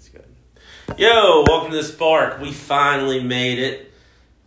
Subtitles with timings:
[0.00, 0.98] That's good.
[0.98, 2.40] Yo, welcome to the Spark.
[2.40, 3.92] We finally made it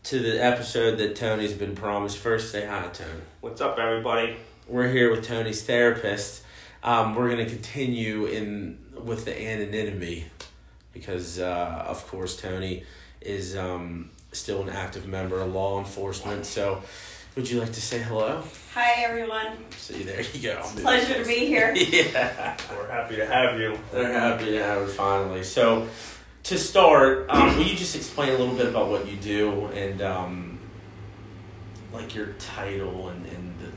[0.06, 2.18] to the episode that Tony's been promised.
[2.18, 3.22] First, say hi, Tony.
[3.40, 4.38] What's up, everybody?
[4.68, 6.42] We're here with Tony's therapist.
[6.82, 10.26] Um, we're to continue in with the anonymity
[10.92, 12.84] because, uh, of course, Tony
[13.22, 16.48] is um, still an active member of law enforcement.
[16.48, 16.82] So,
[17.36, 18.44] would you like to say hello?
[18.74, 19.58] Hi, everyone.
[19.78, 20.62] See, there you go.
[20.78, 21.74] Pleasure to be here.
[21.76, 22.56] yeah.
[22.72, 23.78] We're happy to have you.
[23.92, 25.44] They're happy to have you finally.
[25.44, 25.88] So,
[26.44, 30.02] to start, um, will you just explain a little bit about what you do and
[30.02, 30.60] um,
[31.92, 33.68] like your title and, and the,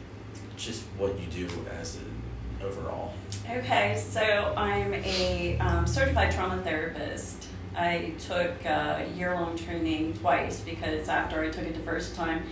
[0.57, 3.15] just what you do as a overall?
[3.49, 7.47] Okay, so I'm a um, certified trauma therapist.
[7.75, 12.45] I took a year long training twice because after I took it the first time,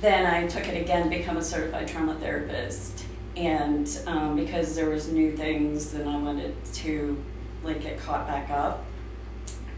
[0.00, 3.04] then I took it again to become a certified trauma therapist.
[3.36, 7.22] And um, because there was new things, then I wanted to
[7.62, 8.84] like get caught back up.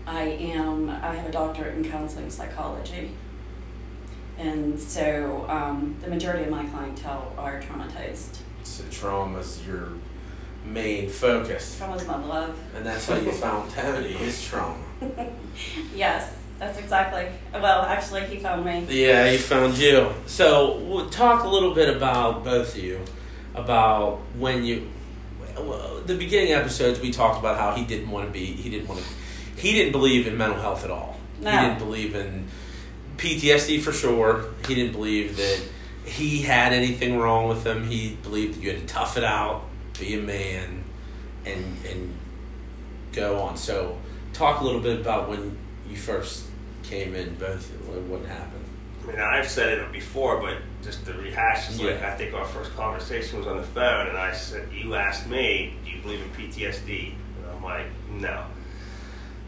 [0.07, 0.91] I am.
[0.91, 3.13] I have a doctorate in counseling psychology,
[4.37, 8.39] and so um, the majority of my clientele are traumatized.
[8.65, 9.91] So, trauma's your
[10.65, 12.59] main focus, Trauma's my love.
[12.75, 14.77] and that's how you found Tony is trauma.
[15.95, 17.27] Yes, that's exactly.
[17.53, 18.87] Well, actually, he found me.
[18.89, 20.13] Yeah, he found you.
[20.27, 23.01] So, we'll talk a little bit about both of you,
[23.57, 24.89] about when you.
[25.59, 28.45] Well, the beginning episodes, we talked about how he didn't want to be.
[28.45, 29.61] He didn't want to.
[29.61, 31.19] He didn't believe in mental health at all.
[31.41, 31.51] No.
[31.51, 32.47] He didn't believe in
[33.17, 34.45] PTSD for sure.
[34.69, 35.61] He didn't believe that
[36.05, 37.89] he had anything wrong with him.
[37.89, 39.65] He believed that you had to tough it out,
[39.99, 40.85] be a man,
[41.45, 42.17] and and
[43.11, 43.57] go on.
[43.57, 43.99] So,
[44.33, 45.59] talk a little bit about when
[45.91, 46.52] you first
[46.83, 48.65] came in, both what what happened.
[49.03, 52.13] I mean, I've said it before, but just to rehash, it's like Yeah.
[52.13, 55.75] I think our first conversation was on the phone, and I said, "You asked me,
[55.85, 58.45] do you believe in PTSD?" And I'm like, "No."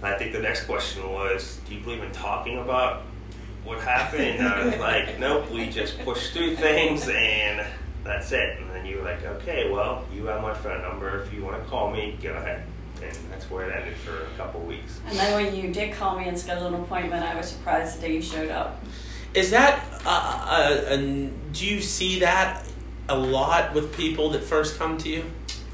[0.03, 3.03] And I think the next question was, "Do you believe in talking about
[3.65, 7.65] what happened?" And I was like, "Nope, we just push through things, and
[8.03, 11.21] that's it." And then you were like, "Okay, well, you have my phone number.
[11.23, 12.65] If you want to call me, go ahead."
[13.07, 15.01] And that's where it ended for a couple of weeks.
[15.09, 18.07] And then when you did call me and schedule an appointment, I was surprised the
[18.09, 18.83] day you showed up.
[19.35, 22.65] Is that uh, uh, and do you see that
[23.09, 25.25] a lot with people that first come to you?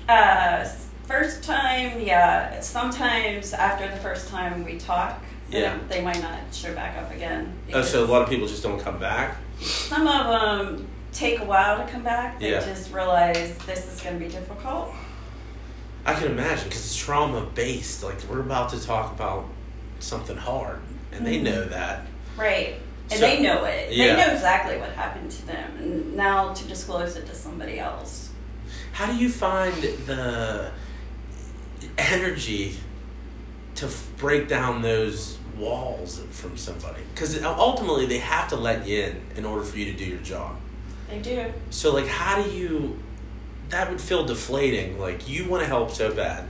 [0.08, 0.66] Uh,
[1.06, 2.60] first time, yeah.
[2.60, 5.76] Sometimes after the first time we talk, Yeah.
[5.88, 7.52] they might not show back up again.
[7.74, 9.36] Oh, so a lot of people just don't come back.
[9.60, 12.38] Some of them take a while to come back.
[12.40, 12.60] They Yeah.
[12.64, 14.94] just realize this is going to be difficult.
[16.04, 18.02] I can imagine because it's trauma based.
[18.02, 19.46] Like we're about to talk about
[19.98, 20.80] something hard,
[21.12, 21.70] and they know mm-hmm.
[21.70, 22.06] that.
[22.36, 22.76] Right.
[23.10, 23.92] And So- they know it.
[23.92, 24.14] yeah.
[24.14, 25.76] They know exactly what happened to them.
[25.78, 28.30] And now to disclose it to somebody else.
[28.92, 29.74] How do you find
[30.06, 30.70] the
[31.98, 32.76] energy
[33.74, 37.02] to f- break down those walls from somebody?
[37.14, 40.18] Because ultimately, they have to let you in in order for you to do your
[40.20, 40.56] job.
[41.08, 41.52] They do.
[41.70, 42.98] So like how do you
[43.70, 44.98] that would feel deflating.
[44.98, 46.48] Like you want to help so bad.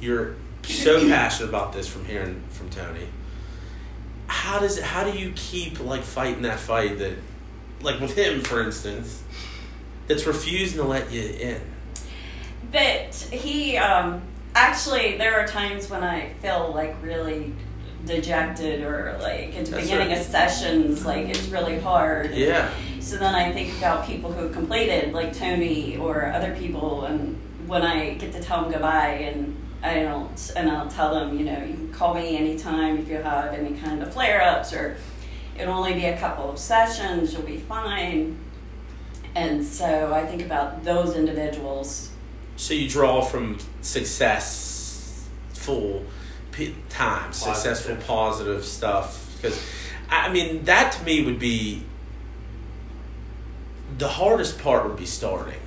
[0.00, 3.08] You're so passionate about this from hearing from Tony.
[4.26, 7.18] How does it how do you keep like fighting that fight that
[7.82, 9.22] like with him for instance
[10.06, 11.60] that's refusing to let you in?
[12.70, 14.22] But he, um,
[14.54, 17.54] actually, there are times when I feel like really
[18.06, 20.18] dejected or like at the That's beginning right.
[20.18, 22.34] of sessions, like it's really hard.
[22.34, 22.72] Yeah.
[23.02, 27.36] So then I think about people who have completed, like Tony or other people, and
[27.66, 31.44] when I get to tell them goodbye, and I don't, and I'll tell them, you
[31.44, 34.96] know, you can call me anytime if you have any kind of flare ups, or
[35.58, 38.38] it'll only be a couple of sessions, you'll be fine.
[39.34, 42.10] And so I think about those individuals.
[42.56, 46.04] So you draw from successful
[46.52, 48.06] p- times, successful Positive.
[48.06, 49.36] positive stuff.
[49.36, 49.60] Because
[50.08, 51.82] I mean, that to me would be
[54.02, 54.84] the hardest part.
[54.86, 55.60] Would be starting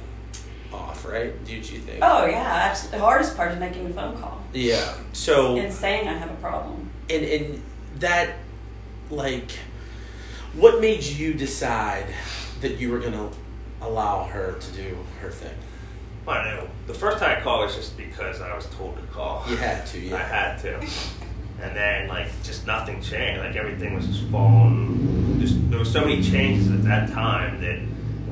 [0.74, 1.32] off, right?
[1.46, 2.00] Do you think?
[2.02, 4.94] Oh yeah, abs- the hardest part is making the phone call Yeah.
[5.14, 6.90] So and saying I have a problem.
[7.10, 7.64] and and
[8.00, 8.36] that
[9.10, 9.52] like,
[10.54, 12.08] what made you decide
[12.62, 13.30] that you were gonna
[13.82, 15.56] allow her to do her thing?
[16.26, 16.68] Well, I know.
[16.88, 19.46] The first time I called was just because I was told to call.
[19.48, 20.16] You had to, yeah.
[20.16, 20.80] I had to.
[21.62, 23.42] And then, like, just nothing changed.
[23.46, 25.38] Like, everything was just falling.
[25.40, 27.80] Just, there were so many changes at that time that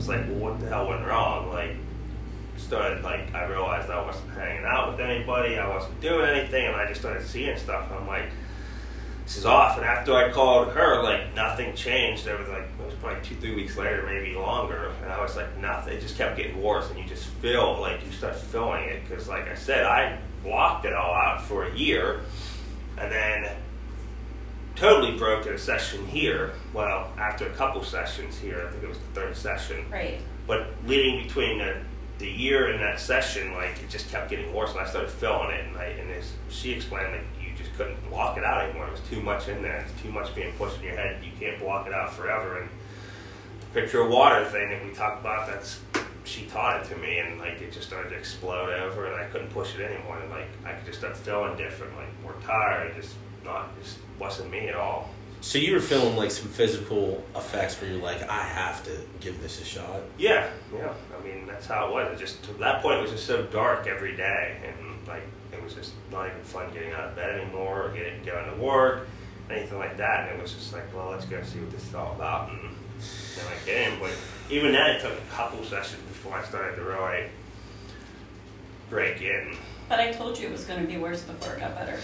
[0.03, 1.49] it was like, well, what the hell went wrong?
[1.49, 1.75] Like,
[2.57, 5.57] started, like, I realized I wasn't hanging out with anybody.
[5.57, 6.67] I wasn't doing anything.
[6.67, 7.91] And I just started seeing stuff.
[7.91, 8.29] I'm like,
[9.25, 9.77] this is off.
[9.77, 12.25] And after I called her, like nothing changed.
[12.25, 14.91] There was like it was probably two, three weeks later, maybe longer.
[15.01, 15.93] And I was like, nothing.
[15.93, 19.29] It just kept getting worse, and you just feel like you start feeling it because,
[19.29, 22.19] like I said, I blocked it all out for a year,
[22.97, 23.55] and then
[24.75, 26.53] totally broke in a session here.
[26.73, 29.85] Well, after a couple sessions here, I think it was the third session.
[29.91, 30.19] Right.
[30.47, 31.77] But leading between the,
[32.19, 35.51] the year and that session, like it just kept getting worse, and I started feeling
[35.51, 35.67] it.
[35.67, 38.87] And, I, and as she explained, like you just couldn't block it out anymore.
[38.87, 39.77] It was too much in there.
[39.77, 41.23] It's too much being pushed in your head.
[41.23, 42.59] You can't block it out forever.
[42.59, 42.69] And
[43.59, 45.79] the picture of water thing that we talked about, that's
[46.25, 49.25] she taught it to me, and like it just started to explode over, and I
[49.25, 50.19] couldn't push it anymore.
[50.19, 54.51] And like I could just start feeling different, like more tired, just not, just wasn't
[54.51, 55.09] me at all.
[55.41, 59.41] So you were feeling like some physical effects where you're like, I have to give
[59.41, 59.99] this a shot.
[60.17, 60.93] Yeah, yeah.
[61.17, 62.13] I mean, that's how it was.
[62.13, 65.61] It just to that point, it was just so dark every day, and like it
[65.61, 69.07] was just not even fun getting out of bed anymore or getting going to work,
[69.49, 70.29] anything like that.
[70.29, 72.49] And it was just like, well, let's go see what this is all about.
[72.49, 72.61] And
[73.35, 74.15] then I came, but
[74.49, 77.25] even then, it took a couple sessions before I started to really
[78.89, 79.57] break in.
[79.89, 81.99] But I told you it was going to be worse before it got better.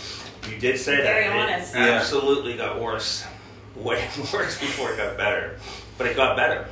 [0.50, 1.36] You did say Very that.
[1.50, 1.76] It honest.
[1.76, 1.82] Yeah.
[1.82, 3.26] absolutely got worse,
[3.76, 5.58] way worse before it got better,
[5.98, 6.68] but it got better.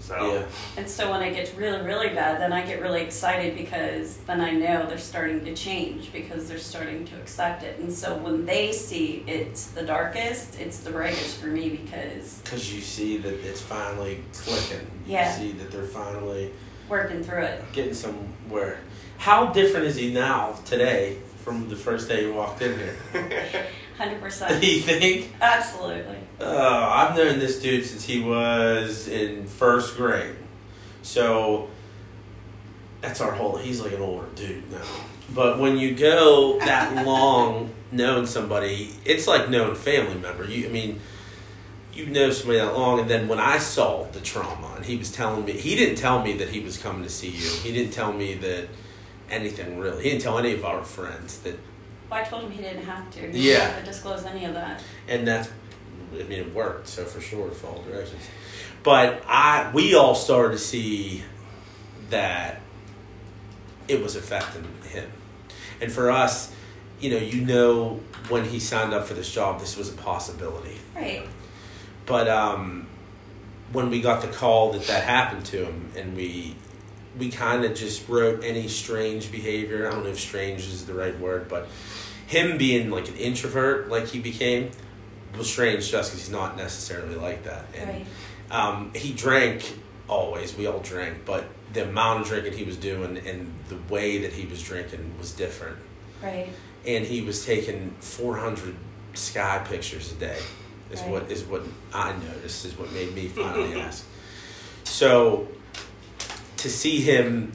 [0.00, 0.34] So.
[0.34, 0.46] Yeah.
[0.78, 4.40] And so when it gets really, really bad, then I get really excited because then
[4.40, 7.78] I know they're starting to change because they're starting to accept it.
[7.80, 12.72] And so when they see it's the darkest, it's the brightest for me because Because
[12.74, 14.86] you see that it's finally clicking.
[15.04, 15.32] You Yeah.
[15.36, 16.52] see that they're finally
[16.88, 17.64] working through it.
[17.72, 18.78] getting somewhere.
[19.18, 21.18] How different is he now today
[21.48, 22.96] from the first day he walked in here?
[23.98, 24.60] 100%.
[24.60, 25.32] Do you think?
[25.40, 26.18] Absolutely.
[26.38, 30.36] Uh, I've known this dude since he was in first grade.
[31.02, 31.70] So
[33.00, 33.56] that's our whole.
[33.56, 34.82] He's like an older dude now.
[35.34, 40.44] But when you go that long knowing somebody, it's like knowing a family member.
[40.44, 41.00] You, I mean,
[41.94, 45.10] you know somebody that long, and then when I saw the trauma, and he was
[45.10, 47.48] telling me, he didn't tell me that he was coming to see you.
[47.62, 48.68] He didn't tell me that
[49.30, 50.02] anything really.
[50.02, 51.58] He didn't tell any of our friends that
[52.10, 53.20] Well, I told him he didn't have to.
[53.20, 53.80] He didn't Yeah.
[53.82, 54.82] disclose any of that.
[55.08, 55.48] and that's
[56.12, 58.22] I mean it worked so for sure for all directions.
[58.82, 61.22] But I we all started to see
[62.10, 62.60] that
[63.88, 65.10] it was affecting him,
[65.80, 66.50] and for us,
[67.00, 70.76] you know, you know when he signed up for this job, this was a possibility.
[70.94, 71.26] Right.
[72.06, 72.86] But um,
[73.72, 76.54] when we got the call that that happened to him, and we
[77.18, 79.86] we kind of just wrote any strange behavior.
[79.88, 81.68] I don't know if strange is the right word, but
[82.26, 84.70] him being like an introvert, like he became,
[85.36, 87.66] was strange just because he's not necessarily like that.
[87.76, 88.06] And Right.
[88.50, 89.78] um, he drank
[90.08, 90.56] always.
[90.56, 94.32] We all drank, but the amount of drinking he was doing and the way that
[94.32, 95.76] he was drinking was different.
[96.22, 96.48] Right.
[96.86, 98.74] And he was taking 400
[99.14, 100.38] sky pictures a day.
[100.90, 101.10] Is Right.
[101.10, 101.62] what is what
[101.92, 102.64] I noticed.
[102.64, 104.04] Is what made me finally ask.
[104.84, 105.48] So
[106.58, 107.52] to see him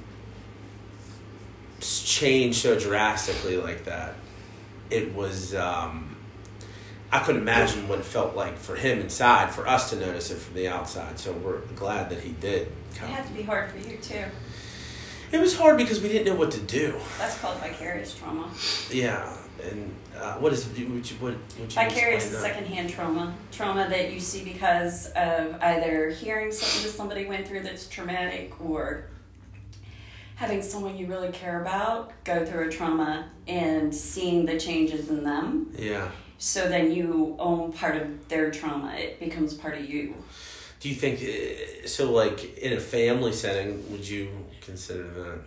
[1.80, 4.16] change so drastically like that,
[4.90, 5.54] it was.
[5.56, 6.10] Um,
[7.12, 10.38] I couldn't imagine what it felt like for him inside, for us to notice it
[10.38, 11.20] from the outside.
[11.20, 12.72] So we're glad that he did.
[12.96, 13.08] Come.
[13.08, 14.24] It had to be hard for you too.
[15.32, 16.96] It was hard because we didn't know what to do.
[17.20, 18.50] That's called vicarious trauma.
[18.90, 19.32] Yeah,
[19.70, 23.34] and uh, what is would you, would you, what, you Vicarious is explain secondhand trauma.
[23.52, 28.54] Trauma that you see because of either hearing something that somebody went through that's traumatic
[28.62, 29.06] or
[30.36, 35.24] having someone you really care about go through a trauma and seeing the changes in
[35.24, 35.74] them.
[35.78, 36.10] Yeah.
[36.38, 38.94] So then you own part of their trauma.
[38.96, 40.16] It becomes part of you.
[40.80, 42.12] Do you think uh, so?
[42.12, 44.30] Like in a family setting, would you
[44.62, 45.40] consider that?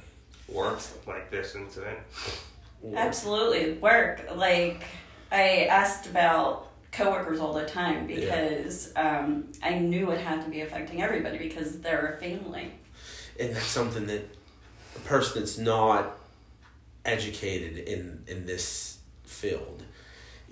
[0.49, 1.99] Worth like this incident.
[2.95, 3.73] Absolutely.
[3.75, 4.29] Work.
[4.35, 4.85] Like,
[5.33, 10.61] I asked about coworkers all the time because um, I knew it had to be
[10.63, 12.73] affecting everybody because they're a family.
[13.39, 14.23] and that's something that
[14.95, 16.19] a person that's not
[17.05, 19.83] educated in in this field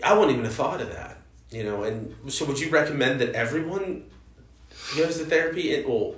[0.05, 1.19] i wouldn't even have thought of that
[1.51, 4.05] you know and so would you recommend that everyone
[4.97, 6.15] goes to therapy and well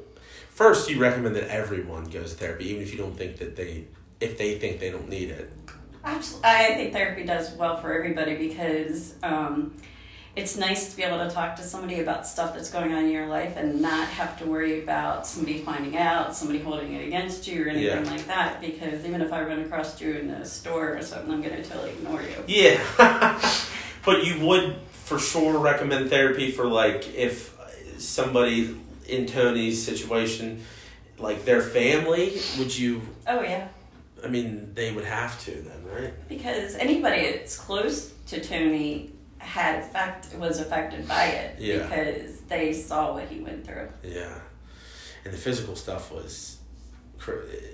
[0.51, 3.85] first you recommend that everyone goes to therapy even if you don't think that they
[4.21, 5.51] if they think they don't need it
[6.07, 6.49] Absolutely.
[6.49, 9.75] I think therapy does well for everybody because um,
[10.37, 13.11] it's nice to be able to talk to somebody about stuff that's going on in
[13.11, 17.49] your life and not have to worry about somebody finding out, somebody holding it against
[17.49, 18.11] you, or anything Yeah.
[18.11, 18.61] like that.
[18.61, 21.69] Because even if I run across you in a store or something, I'm going to
[21.69, 22.45] totally ignore you.
[22.47, 22.81] Yeah.
[24.05, 27.57] but you would for sure recommend therapy for like if
[27.99, 28.77] somebody
[29.09, 30.63] in Tony's situation,
[31.19, 33.69] like their family, would you Oh, yeah.
[34.25, 36.13] I mean, they would have to then, right?
[36.29, 41.83] Because anybody that's close to Tony had effect was affected by it Yeah.
[41.87, 43.89] because they saw what he went through.
[44.03, 44.35] Yeah,
[45.25, 46.59] and the physical stuff was,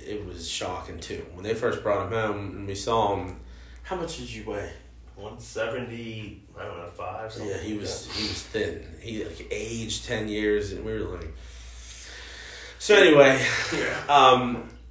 [0.07, 1.25] it was shocking too.
[1.35, 3.37] When they first brought him home and we saw him,
[3.83, 4.73] how much did you weigh?
[5.17, 7.33] 170, I don't know, five.
[7.33, 8.15] Something Yeah, he like was that.
[8.17, 8.87] he was thin.
[9.01, 11.29] He like aged ten years, and we were like.
[12.79, 13.41] So anyway,
[13.77, 14.05] Yeah.
[14.09, 14.82] um, he-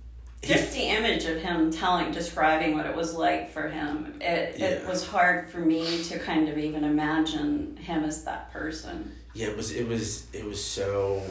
[0.44, 4.88] Just the image of him telling, describing what it was like for him, it, it
[4.88, 9.16] was hard for me to kind of even imagine him as that person.
[9.36, 11.22] yeah, it was it was it was so.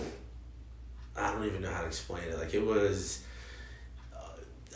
[1.16, 2.38] I don't even know how to explain it.
[2.38, 3.22] Like it was
[4.14, 4.18] uh,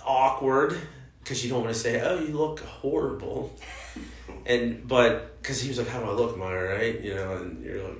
[0.05, 0.77] awkward
[1.23, 3.55] because you don't want to say, "Oh, you look horrible,"
[4.47, 6.35] and but because he was like, "How do I look?
[6.35, 7.99] Am I all right?" You know, and you're like,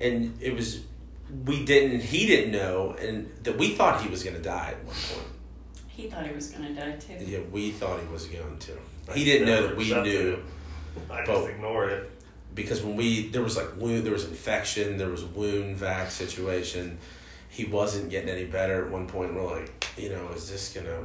[0.00, 0.80] and it was
[1.44, 4.94] we didn't he didn't know, and that we thought he was gonna die at one
[4.94, 5.26] point.
[5.88, 7.14] He thought he was going to die too.
[7.24, 8.72] Yeah, we thought he was going to.
[9.10, 10.40] I He didn't know that we knew.
[11.10, 12.10] I just but- ignored it.
[12.54, 16.98] because when we there was like wound, there was infection, there was wound vac situation.
[17.50, 19.34] He wasn't getting any better at one point.
[19.34, 21.04] We're like, you know, is this gonna,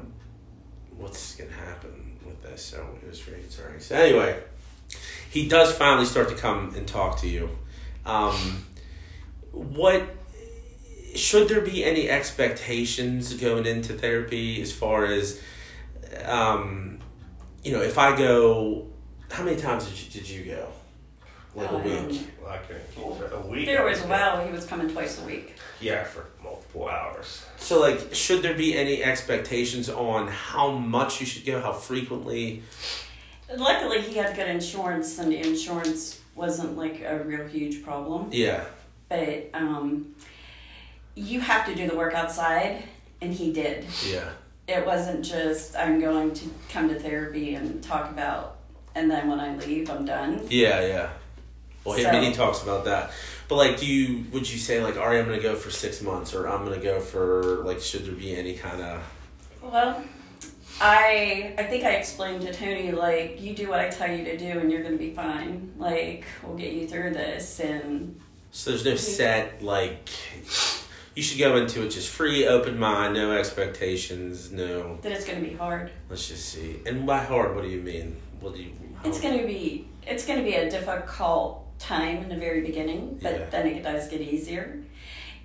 [0.96, 2.62] what's gonna happen with this?
[2.64, 3.80] So it was very concerning.
[3.80, 4.44] So anyway,
[5.32, 7.50] he does finally start to come and talk to you.
[8.06, 8.66] Um,
[9.54, 10.04] what
[11.16, 15.40] should there be any expectations going into therapy as far as,
[16.26, 16.98] um,
[17.64, 18.88] you know, if I go,
[19.32, 20.68] how many times did you, did you go?
[21.56, 22.28] Like a Um, week.
[22.42, 23.04] Well, I couldn't keep.
[23.32, 23.66] A week.
[23.68, 24.10] There was a good.
[24.10, 25.54] while he was coming twice a week.
[25.80, 27.46] Yeah, for multiple hours.
[27.58, 32.64] So, like, should there be any expectations on how much you should go, how frequently?
[33.56, 38.30] Luckily, he had good insurance, and insurance wasn't like a real huge problem.
[38.32, 38.66] Yeah,
[39.14, 40.16] But um,
[41.14, 42.84] you have to do the work outside,
[43.22, 43.86] and he did.
[44.04, 44.30] yeah,
[44.68, 48.58] It wasn't just I'm going to come to therapy and talk about,
[48.96, 50.48] and then when I leave, I'm done.
[50.50, 51.10] yeah, yeah.
[51.86, 53.12] Well, I mean, he talks about that.
[53.50, 55.70] But, like, do you, would you say, like, all right, I'm going to go for
[55.70, 59.04] six months, or I'm going to go for, like, should there be any kind of,
[59.62, 60.02] Well,
[60.82, 64.38] I I think I explained to Tony like you do what I tell you to
[64.38, 65.72] do, and you're going to be fine.
[65.78, 68.20] Like we'll get you through this, and
[68.56, 70.10] so there's no set, like,
[71.16, 75.44] you should go into it just free, open mind, no expectations, no, that it's going
[75.44, 75.90] to be hard.
[76.10, 76.80] let's just see.
[76.86, 78.16] And by hard, what do you mean?
[78.40, 78.72] What do you,
[79.04, 83.20] It's going to be it's going to be a difficult time in the very beginning,
[83.24, 83.46] but Yeah.
[83.50, 84.80] then it does get easier.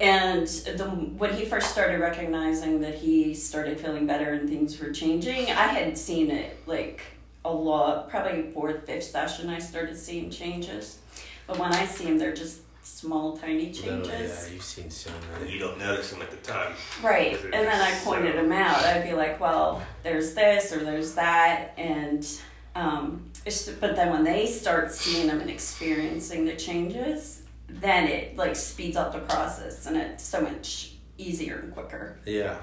[0.01, 0.85] And the
[1.17, 5.69] when he first started recognizing that he started feeling better and things were changing, I
[5.69, 7.01] had seen it like
[7.45, 8.11] a lot.
[8.11, 10.99] Probably fourth, fifth session, I started seeing changes.
[11.47, 14.09] But when I see them, they're just small, tiny changes.
[14.09, 15.53] yeah, you've seen so many.
[15.53, 16.73] You don't notice them at the time.
[17.03, 18.85] Right, and then I pointed so- them out.
[18.85, 22.27] I'd be like, "Well, there's this or there's that," and
[22.75, 28.37] um, it's, but then when they start seeing them and experiencing the changes, then it
[28.37, 32.19] like speeds up the process and it's so much easier and quicker.
[32.25, 32.57] Yeah.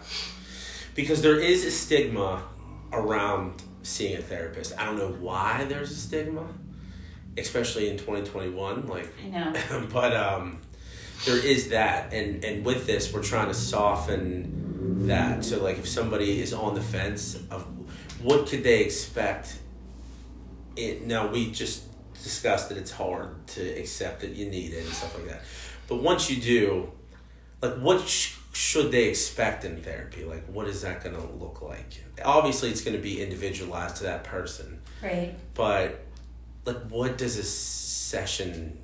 [0.96, 2.44] Because there is a stigma
[2.94, 4.74] around seeing a therapist.
[4.80, 6.48] I don't know why there's a stigma,
[7.38, 8.88] especially in 2021.
[8.88, 9.88] Like, I know.
[9.94, 10.60] but um,
[11.26, 15.44] there is that, and and with this, we're trying to soften that.
[15.46, 17.66] So, like, if somebody is on the fence of
[18.22, 19.58] what could they expect,
[20.76, 24.94] it now we just discussed that it's hard to accept that you need it and
[24.94, 25.42] stuff like that.
[25.88, 26.92] But once you do,
[27.62, 30.24] like, what sh- should they expect in therapy?
[30.24, 32.04] Like, what is that going to look like?
[32.24, 35.36] Obviously, it's going to be individualized to that person, Right.
[35.54, 36.05] but
[36.66, 38.82] like, what does a session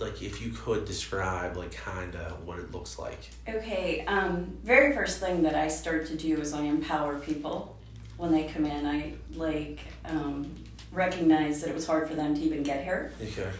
[0.00, 0.22] like?
[0.22, 3.30] If you could describe, like, kind of what it looks like.
[3.48, 4.04] Okay.
[4.06, 7.76] Um, very first thing that I start to do is I empower people
[8.16, 8.86] when they come in.
[8.86, 10.54] I like um,
[10.92, 13.12] recognize that it was hard for them to even get here.
[13.22, 13.50] Okay.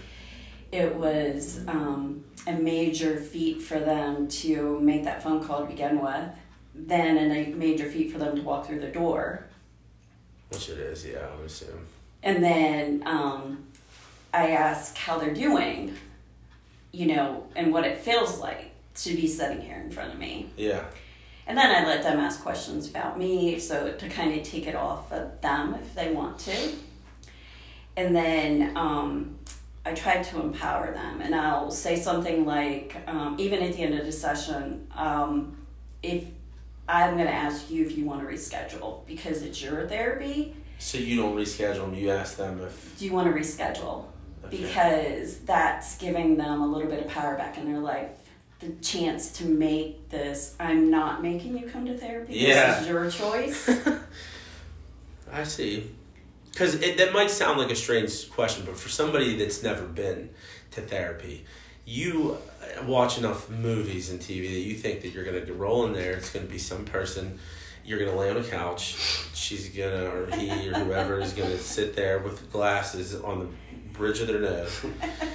[0.72, 6.00] it was um, a major feat for them to make that phone call to begin
[6.00, 6.28] with,
[6.74, 9.46] then and a major feat for them to walk through the door.
[10.50, 11.86] Which it is, yeah, I would assume.
[12.24, 13.64] And then um,
[14.32, 15.94] I ask how they're doing,
[16.90, 20.48] you know, and what it feels like to be sitting here in front of me.
[20.56, 20.84] Yeah.
[21.46, 24.74] And then I let them ask questions about me, so to kind of take it
[24.74, 26.72] off of them if they want to.
[27.96, 29.36] And then um,
[29.84, 33.98] I try to empower them, and I'll say something like, um, even at the end
[33.98, 35.58] of the session, um,
[36.02, 36.24] if
[36.88, 40.98] I'm going to ask you if you want to reschedule because it's your therapy, So
[40.98, 41.94] you don't reschedule them.
[41.94, 42.98] You ask them if.
[42.98, 44.06] do you want to reschedule?
[44.44, 44.58] Okay.
[44.62, 48.10] Because that's giving them a little bit of power back in their life.
[48.60, 52.34] The chance to make this, I'm not making you come to therapy.
[52.34, 52.72] Yeah.
[52.74, 53.70] This is your choice.
[55.32, 55.90] I see.
[56.52, 60.30] because that might sound like a strange question, but for somebody that's never been
[60.72, 61.44] to therapy,
[61.84, 62.36] you
[62.84, 66.12] watch enough movies and TV that you think that you're gonna roll in there.
[66.12, 67.38] It's gonna be some person.
[67.84, 68.96] You're gonna lay on a couch.
[69.34, 73.46] She's gonna, or he, or whoever is gonna sit there with glasses on the
[73.92, 74.84] bridge of their nose,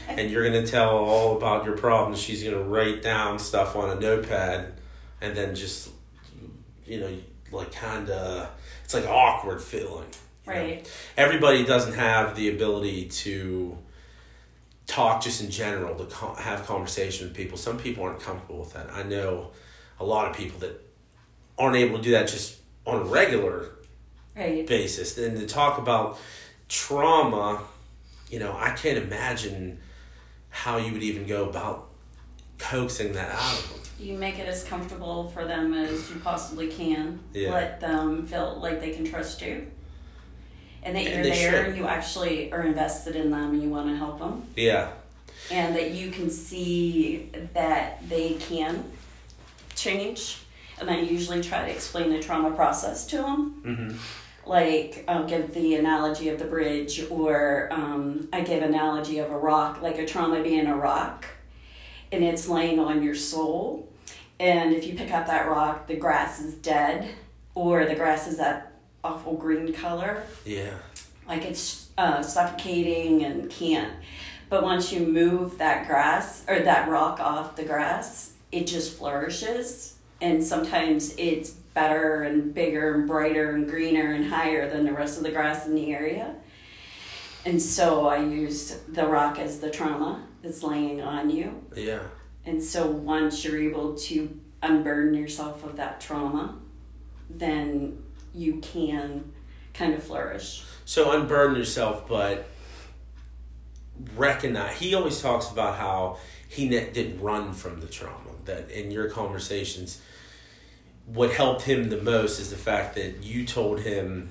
[0.07, 2.19] and you're gonna tell all about your problems.
[2.19, 4.73] She's gonna write down stuff on a notepad,
[5.21, 5.89] and then just,
[6.85, 7.17] you know,
[7.51, 8.49] like kind of,
[8.83, 10.07] it's like awkward feeling.
[10.47, 10.59] you know?
[10.59, 10.91] Right.
[11.17, 13.77] Everybody doesn't have the ability to
[14.87, 17.57] talk just in general to co- have conversation with people.
[17.59, 18.89] Some people aren't comfortable with that.
[18.91, 19.51] I know
[19.99, 20.88] a lot of people that
[21.59, 23.65] aren't able to do that just on a regular
[24.35, 24.65] Right.
[24.65, 25.17] basis.
[25.17, 26.17] And to talk about
[26.69, 27.61] trauma,
[28.29, 29.79] you know, I can't imagine
[30.49, 31.89] how you would even go about
[32.57, 33.79] coaxing that out of them.
[33.99, 37.19] You make it as comfortable for them as you possibly can.
[37.33, 37.51] Yeah.
[37.51, 39.67] Let them feel like they can trust you.
[40.83, 41.67] And that And you're there should.
[41.67, 44.43] and you actually are invested in them and you want to help them.
[44.55, 44.91] Yeah.
[45.51, 48.89] And that you can see that they can
[49.75, 50.37] change.
[50.79, 53.61] And I usually try to explain the trauma process to them.
[53.65, 53.97] Mm-hmm.
[54.49, 59.37] like I'll give the analogy of the bridge, or um, I give analogy of a
[59.37, 61.25] rock, like a trauma being a rock,
[62.11, 63.87] and it's laying on your soul.
[64.39, 67.09] And if you pick up that rock, the grass is dead,
[67.53, 68.71] or the grass is that
[69.03, 70.77] awful green color, Yeah.
[71.27, 73.93] like it's uh, suffocating and can't.
[74.49, 79.95] But once you move that grass or that rock off the grass, it just flourishes.
[80.21, 85.17] And sometimes it's better and bigger and brighter and greener and higher than the rest
[85.17, 86.35] of the grass in the area.
[87.45, 91.63] And so I used the rock as the trauma that's laying on you.
[91.75, 92.01] Yeah.
[92.45, 96.59] And so once you're able to unburden yourself of that trauma,
[97.29, 99.31] then you can
[99.73, 100.63] kind of flourish.
[100.85, 102.49] So unburden yourself, but
[104.15, 104.77] recognize.
[104.77, 106.17] He always talks about how
[106.49, 108.31] he ne- didn't run from the trauma.
[108.45, 110.01] That in your conversations,
[111.05, 114.29] what helped him the most is the fact that you told him.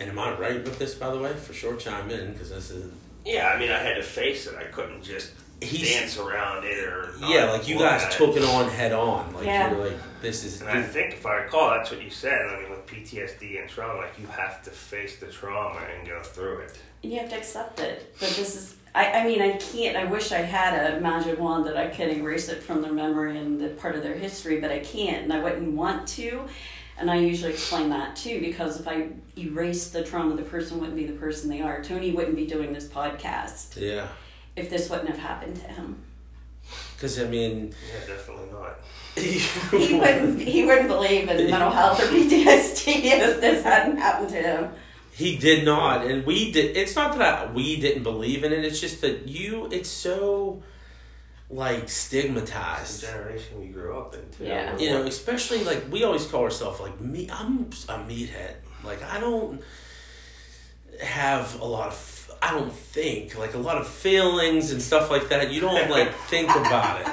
[0.00, 1.32] And am I right with this, by the way?
[1.34, 2.90] For sure, chime in because this is.
[3.24, 4.54] Yeah, I mean, I had to face it.
[4.56, 8.36] I couldn't just He's dance around it or not yeah, like you guys at took
[8.36, 9.34] it on head on.
[9.34, 9.72] Like Yeah.
[9.72, 10.60] you're like, this is.
[10.60, 12.46] And I think if I recall, that's what you said.
[12.46, 16.22] I mean, with PTSD and trauma, like you have to face the trauma and go
[16.22, 16.78] through it.
[17.02, 18.14] And you have to accept it.
[18.20, 21.66] But this is, I, I mean, I can't, I wish I had a magic wand
[21.66, 24.70] that I could erase it from their memory and the part of their history, but
[24.70, 26.42] I can't and I wouldn't want to.
[26.98, 30.96] And I usually explain that too because if I erased the trauma, the person wouldn't
[30.96, 31.82] be the person they are.
[31.82, 34.08] Tony wouldn't be doing this podcast yeah,
[34.56, 36.02] if this wouldn't have happened to him.
[36.96, 38.80] because I mean, Yeah, definitely not.
[39.14, 44.36] He wouldn't, he wouldn't believe in mental health or PTSD if this hadn't happened to
[44.36, 44.70] him.
[45.18, 46.76] He did not, and we did.
[46.76, 48.64] It's not that I, we didn't believe in it.
[48.64, 49.68] It's just that you.
[49.72, 50.62] It's so
[51.50, 53.02] like It's stigmatized.
[53.02, 54.44] the generation we grew up in, too.
[54.44, 54.78] Yeah.
[54.78, 57.28] You know, especially like we always call ourselves like me.
[57.32, 58.54] I'm a meathead.
[58.84, 59.60] Like I don't
[61.02, 62.14] have a lot of.
[62.40, 65.50] I don't think like a lot of feelings and stuff like that.
[65.50, 67.08] You don't like think about it.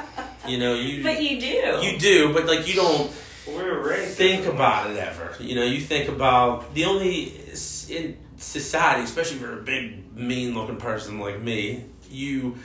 [0.48, 1.80] You know, you But you do.
[1.82, 3.12] you do, but like you don't
[3.48, 5.34] We're raised think about it ever.
[5.40, 7.45] You know, you think about the only s-
[7.90, 12.58] in society, especially for a big, mean-looking person like me, you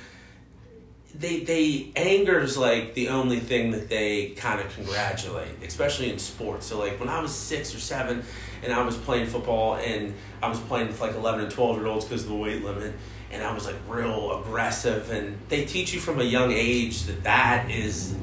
[1.14, 6.66] they they anger's like the only thing that they kind of congratulate, especially in sports.
[6.66, 8.22] So like when I was six or seven,
[8.62, 11.86] and I was playing football, and I was playing with like eleven and twelve year
[11.86, 12.94] olds because of the weight limit.
[13.32, 17.22] And I was like real aggressive, and they teach you from a young age that
[17.22, 18.14] that is,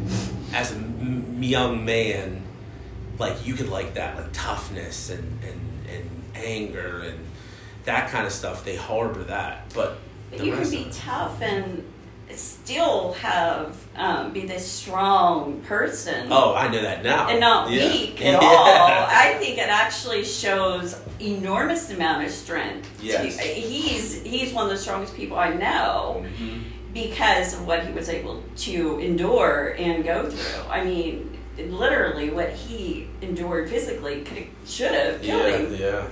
[0.53, 2.43] as a m- young man,
[3.17, 7.19] like you could like that like toughness and and and anger and
[7.85, 9.97] that kind of stuff they harbor that but
[10.31, 11.83] But you can be tough and
[12.35, 17.87] still have um, be this strong person oh i know that now and not Yeah.
[17.89, 18.47] weak at Yeah.
[18.47, 18.65] all.
[19.09, 22.87] I think it actually shows enormous amount of strength.
[23.01, 23.39] Yes.
[23.39, 26.63] he's he's one of the strongest people I know Mhm.
[26.93, 30.69] because of what he was able to endure and go through.
[30.69, 35.75] I mean, literally, what he endured physically could should have killed yeah him.
[35.75, 36.07] yeah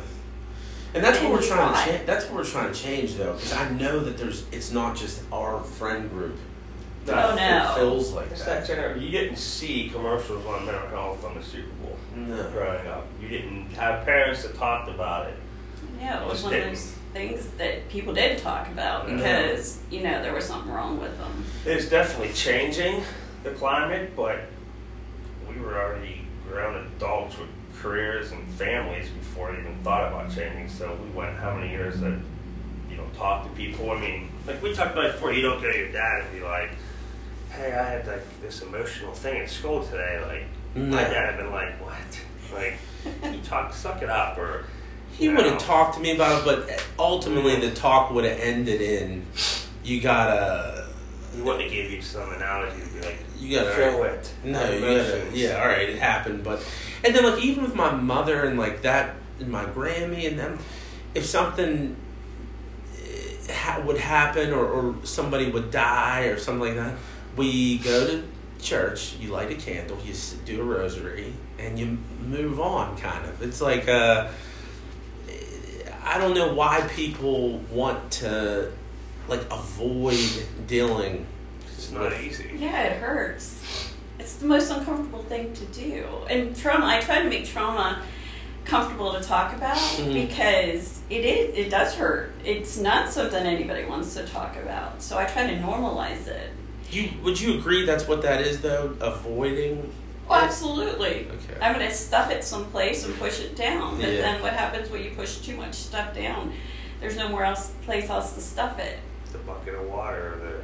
[0.95, 3.53] and that's what we're trying to change that's what we're trying to change though because
[3.53, 6.35] i know that there's it's not just our friend group
[7.05, 7.73] that Oh, no.
[7.75, 11.69] feels like It's that that You didn't see commercials on mental health on the Super
[11.83, 13.05] Bowl no growing up.
[13.21, 15.35] You didn't have parents that talked about it.
[15.99, 16.73] Yeah, it was Just one of didn't.
[16.73, 19.17] those things that people did talk about Yeah.
[19.17, 21.45] because you know there was something wrong with them.
[21.63, 23.03] It's definitely changing
[23.43, 24.39] the climate, but
[25.47, 27.49] we were already grown adults with
[27.85, 30.67] careers and families before they even thought about changing.
[30.67, 32.19] So we went how many years that
[32.89, 33.91] you know talk to people.
[33.91, 35.31] I mean, like we talked about before.
[35.31, 36.71] You don't go to your dad and be like,
[37.51, 40.95] "Hey, I had like this emotional thing at school today." Like No.
[40.95, 42.21] my dad had been like, "What?"
[42.53, 42.77] Like
[43.31, 44.65] you talk, suck it up, or
[45.11, 47.69] He would have talked to me about it, but eh, ultimately mm-hmm.
[47.69, 49.25] the talk would have ended in
[49.83, 50.87] you gotta
[51.35, 54.33] He wouldn't have gave you some analogy to be like, you gotta feel it.
[54.43, 56.65] No, you gotta, yeah, all right, it happened, but
[57.05, 60.59] and then like even with my mother and like that and my Grammy and them,
[61.13, 61.95] if something
[62.97, 66.95] eh, ha- would happen or, or somebody would die or something like that,
[67.35, 68.23] we go to
[68.59, 70.13] church, you light a candle, you
[70.45, 72.97] do a rosary, and you move on.
[72.97, 74.29] Kind of, it's like uh,
[76.03, 78.71] I don't know why people want to
[79.27, 81.27] like avoid dealing.
[81.67, 82.51] It's not easy.
[82.57, 83.61] Yeah, it hurts.
[84.25, 86.03] It's the most uncomfortable thing to do.
[86.31, 88.01] And trauma, I try to make trauma
[88.63, 90.13] comfortable to talk about Mhm.
[90.27, 92.33] because it is it does hurt.
[92.43, 95.03] It's not something anybody wants to talk about.
[95.03, 96.49] So I try to normalize it.
[96.89, 98.95] You would you agree that's what that is though?
[98.99, 99.93] Avoiding.
[100.27, 100.45] Well, it?
[100.45, 101.27] absolutely.
[101.29, 101.61] Okay.
[101.61, 103.97] I'm going to stuff it someplace and push it down.
[104.01, 104.21] But Yeah.
[104.21, 106.51] then what happens when you push too much stuff down?
[106.99, 108.97] There's nowhere else place else to stuff it.
[109.31, 110.55] The bucket of water, or the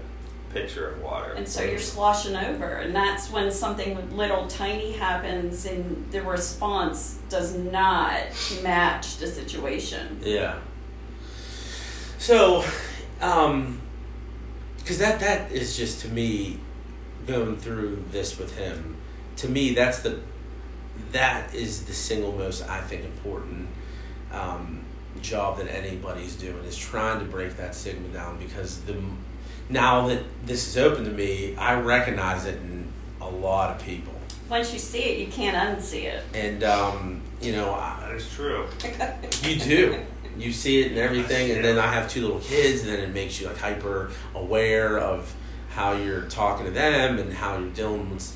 [0.53, 1.33] pitcher of water.
[1.33, 7.19] And so you're sloshing over, and that's when something little tiny happens, and the response
[7.29, 8.23] does not
[8.63, 10.19] match the situation.
[10.23, 10.59] Yeah.
[12.17, 12.63] So,
[13.21, 13.81] um,
[14.77, 16.59] because that that is just to me
[17.25, 18.97] going through this with him.
[19.37, 20.19] To me, that's the
[21.11, 23.67] that is the single most I think important
[24.31, 24.83] um,
[25.21, 28.95] job that anybody's doing is trying to break that stigma down because the
[29.71, 32.87] now that this is open to me, I recognize it in
[33.21, 34.13] a lot of people,
[34.49, 36.23] Once you see it, you can't unsee it.
[36.33, 38.67] and um, you know That is true.
[39.43, 39.97] you do.
[40.37, 43.13] You see it and everything, and then I have two little kids, and then it
[43.13, 45.33] makes you like hyper aware of
[45.69, 48.35] how you're talking to them and how you're dealing with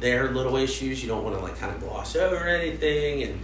[0.00, 1.02] their little issues.
[1.02, 3.40] You don't want to like kind of gloss over anything, and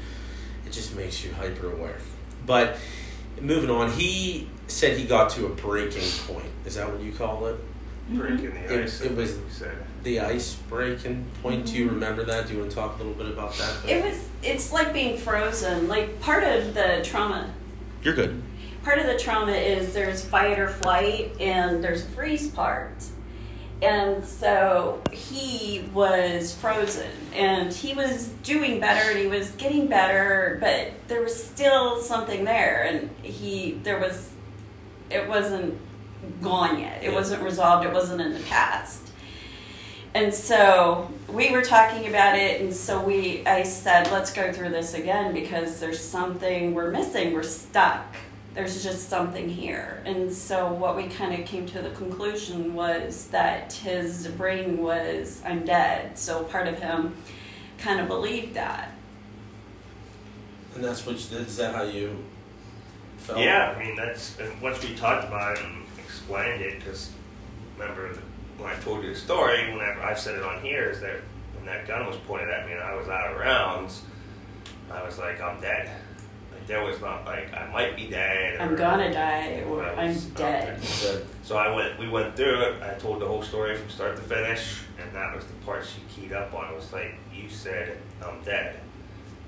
[0.66, 1.98] it just makes you hyper aware.
[2.46, 2.78] But
[3.40, 6.50] moving on, he said he got to a breaking point.
[6.64, 7.56] Is that what you call it?
[8.08, 9.00] Breaking the It- ice.
[9.00, 9.76] it I was- said.
[10.02, 11.66] The ice breaking point.
[11.66, 11.90] Do you Mhm.
[11.92, 12.46] remember that?
[12.48, 13.88] Do you want to talk a little bit about that?
[13.88, 14.16] It was.
[14.42, 15.88] It's like being frozen.
[15.88, 17.50] Like part of the trauma.
[18.02, 18.42] You're good.
[18.82, 22.92] Part of the trauma is there's fight or flight, and there's a freeze part.
[23.82, 30.58] And so he was frozen, and he was doing better, and he was getting better,
[30.60, 34.30] but there was still something there, and he there was,
[35.10, 35.78] it wasn't
[36.42, 37.02] gone yet.
[37.02, 37.14] It Yeah.
[37.14, 37.86] wasn't resolved.
[37.86, 39.08] It wasn't in the past.
[40.12, 44.70] And so we were talking about it, and so we, I said, let's go through
[44.70, 47.32] this again because there's something we're missing.
[47.32, 48.16] We're stuck.
[48.52, 50.02] There's just something here.
[50.04, 55.40] And so what we kind of came to the conclusion was that his brain was,
[55.46, 56.18] I'm dead.
[56.18, 57.14] So part of him
[57.78, 58.90] kind of believed that.
[60.74, 61.14] And that's what.
[61.16, 62.16] Is that how you
[63.18, 63.38] felt?
[63.38, 65.79] Yeah, I mean that's and once we talked about it and
[66.30, 67.10] explained it, because
[67.76, 68.16] remember
[68.58, 71.16] when I told you the story, whenever I've said it on here, is that
[71.56, 74.02] when that gun was pointed at me and I was out of rounds,
[74.92, 75.90] I was like, I'm dead.
[76.52, 78.60] Like there was not like I might be dead.
[78.60, 80.80] I'm gonna die or I uh, I'm dead.
[81.42, 82.82] So I went, we went through it.
[82.82, 86.00] I told the whole story from start to finish, and that was the part she
[86.14, 86.72] keyed up on.
[86.72, 88.78] It was like you said, "I'm dead,"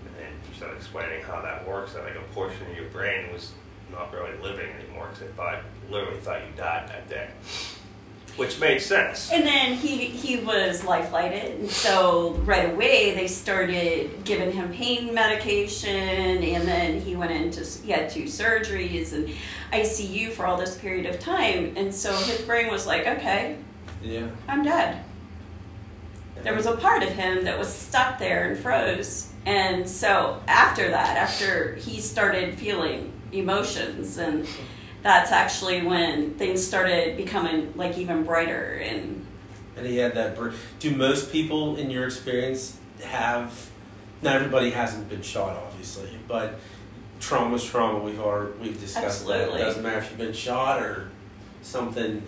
[0.07, 1.93] and then you started explaining how that works.
[1.93, 3.53] That like a portion of your brain was
[3.93, 5.61] not really living anymore because it thought,
[5.93, 7.29] literally thought you died that day,
[8.37, 9.31] which made sense.
[9.31, 14.73] And then he he was life flighted, and so right away they started giving him
[14.73, 15.91] pain medication,
[16.43, 19.29] and then he went into he had two surgeries and
[19.73, 23.59] ICU for all this period of time, and so his brain was like, okay,
[24.03, 24.29] Yeah.
[24.49, 25.05] I'm dead.
[26.43, 30.89] There was a part of him that was stuck there and froze, and so after
[30.91, 34.49] that, after he started feeling emotions and.
[35.03, 39.27] That's actually when things started becoming like even brighter and
[39.77, 40.37] And he had that.
[40.37, 43.69] br- Do most people, in your experience, have?
[44.23, 46.61] Not everybody hasn't been shot, obviously, but
[47.19, 47.99] trauma's trauma.
[47.99, 49.33] We've already, we've discussed that.
[49.35, 49.61] Absolutely.
[49.61, 51.09] It doesn't matter if you've been shot or
[51.63, 52.23] something.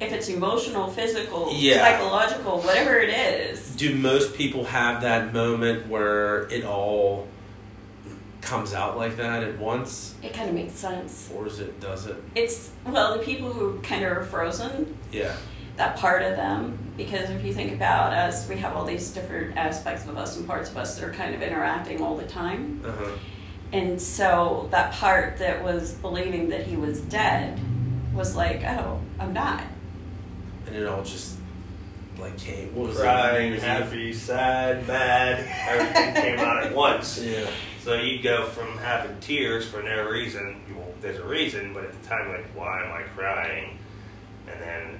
[0.00, 1.78] if it's emotional, physical, Yeah.
[1.82, 3.74] psychological, whatever it is.
[3.76, 7.26] Do most people have that moment where it all
[8.40, 11.30] comes out like that at once, It kind of makes sense.
[11.34, 11.80] or is it?
[11.80, 12.16] Does it?
[12.34, 15.34] It's well, the people who kind of are frozen, Yeah.
[15.76, 19.56] that part of them because if you think about us, we have all these different
[19.56, 22.82] aspects of us and parts of us that are kind of interacting all the time.
[22.84, 23.10] Uh-huh.
[23.72, 27.60] And so that part that was believing that he was dead
[28.14, 29.62] was like, oh, I'm not.
[30.66, 31.36] And it all just
[32.18, 32.74] like came.
[32.74, 33.02] What was it?
[33.02, 37.18] Crying, New happy, sad, mad, everything came out at once.
[37.22, 37.46] Yeah.
[37.88, 42.02] So you go from having tears for no reason, well, there's a reason, but at
[42.02, 43.78] the time, like, why am I crying?
[44.46, 44.98] And then,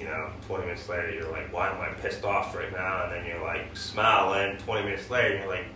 [0.00, 3.04] you know, 20 minutes later, you're like, why am I pissed off right now?
[3.04, 4.56] And then you're like smiling.
[4.56, 5.66] 20 minutes later, you're like,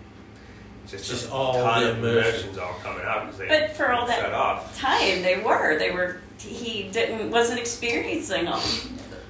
[0.89, 2.25] just, Just a all ton the of emotion.
[2.27, 4.77] emotions all coming out because they But for all that off.
[4.77, 8.61] time they were they were he didn't wasn't experiencing them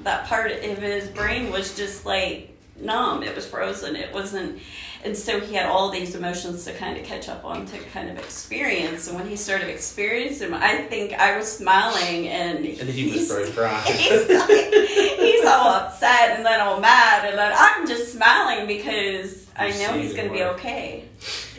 [0.05, 4.61] that part of his brain was just like numb it was frozen it wasn't
[5.05, 8.11] and so he had all these emotions to kind of catch up on to kind
[8.11, 9.07] of experience.
[9.09, 13.29] And when he started experiencing them i think i was smiling and And he was
[13.31, 13.83] very crying.
[13.97, 19.47] he's, like- he's all upset and then all mad and then i'm just smiling because
[19.57, 21.05] i know he's going to be okay.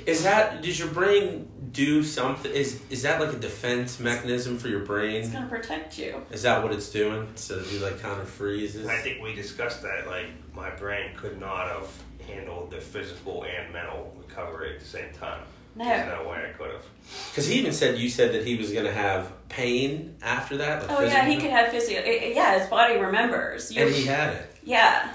[0.06, 2.52] Is that does your brain do something?
[2.52, 5.48] Is is that like a defense mechanism for your brain it's brain?
[5.48, 7.28] going to protect you Is that what it's doing?
[7.36, 8.88] So you like kind of freezes.
[8.88, 10.08] I think we discussed that.
[10.08, 11.88] Like, my brain could not have
[12.28, 15.42] handled the physical and mental recovery at the same time.
[15.76, 16.86] no There's no way I could have.
[17.32, 20.88] Because he even said you said that he was going to have pain after that.
[20.88, 22.02] like Oh yeah, he could have physio.
[22.02, 23.72] eh, Yeah, his body remembers.
[23.72, 24.56] Your, And he had it.
[24.64, 25.14] yeah,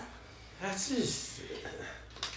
[0.63, 1.34] That's just.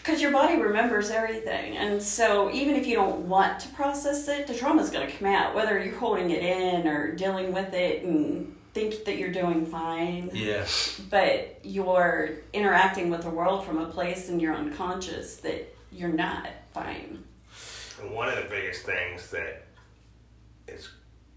[0.08, 4.48] Because your body remembers everything, and so even if you don't want to process it,
[4.48, 7.74] the trauma is going to come out, whether you're holding it in or dealing with
[7.74, 10.30] it and think that you're doing fine.
[10.32, 10.66] Yeah.
[11.10, 16.48] But you're interacting with the world from a place in your unconscious that you're not
[16.74, 17.22] fine.
[18.02, 19.66] And one of the biggest things that
[20.70, 20.88] is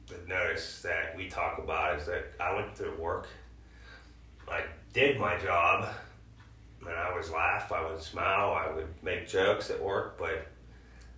[0.06, 3.26] the notice that we talk about is that I went to work,
[4.48, 5.88] I did my job,
[6.86, 10.46] and I would laugh, I would smile, I would make jokes at work, but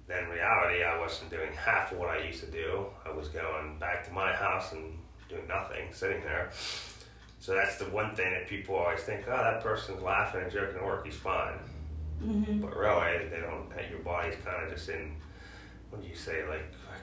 [0.06, 2.86] then in reality, I wasn't doing half of what I used to do.
[3.06, 4.98] I was going back to my house and
[5.28, 6.50] doing nothing, sitting there.
[7.38, 10.76] So that's the one thing that people always think, oh, that person's laughing and joking
[10.76, 11.58] at work, he's fine.
[12.24, 12.60] Mm-hmm.
[12.60, 13.68] But really, they don't.
[13.90, 15.16] Your body's kind of just in.
[15.90, 16.46] What do you say?
[16.48, 16.62] Like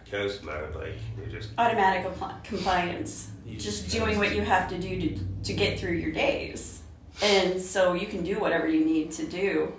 [0.09, 0.73] ghost mode.
[0.75, 1.49] Like you're just.
[1.57, 3.31] Automatic compli- compliance.
[3.45, 6.78] You just just doing what you have to do to, to get through your days.
[7.21, 9.73] And so you can do whatever you need to do.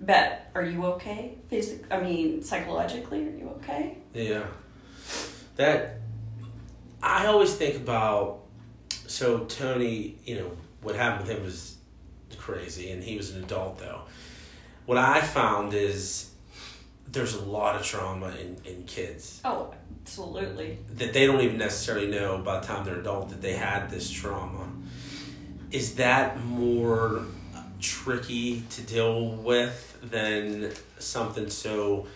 [0.00, 1.34] But are you okay?
[1.48, 3.98] Physic- I mean, psychologically, are you okay?
[4.14, 4.44] Yeah.
[5.56, 6.00] That
[7.02, 8.40] I always think about
[9.06, 10.50] so Tony, you know,
[10.82, 11.76] what happened with him was
[12.38, 14.02] crazy and he was an adult though.
[14.86, 16.30] What I found is
[17.10, 20.78] there's a lot of trauma in, in kids Oh, absolutely.
[20.94, 24.10] that they don't even necessarily know by the time they're adult that they had this
[24.10, 24.69] trauma.
[25.70, 27.24] Is that more
[27.80, 32.06] tricky to deal with than something so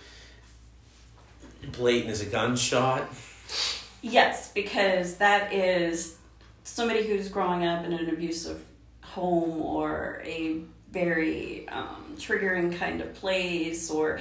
[1.71, 3.09] blatant as a gunshot?
[4.03, 6.17] Yes, because that is
[6.64, 8.61] somebody who's growing up in an abusive
[9.03, 14.21] home or a very um, triggering kind of place or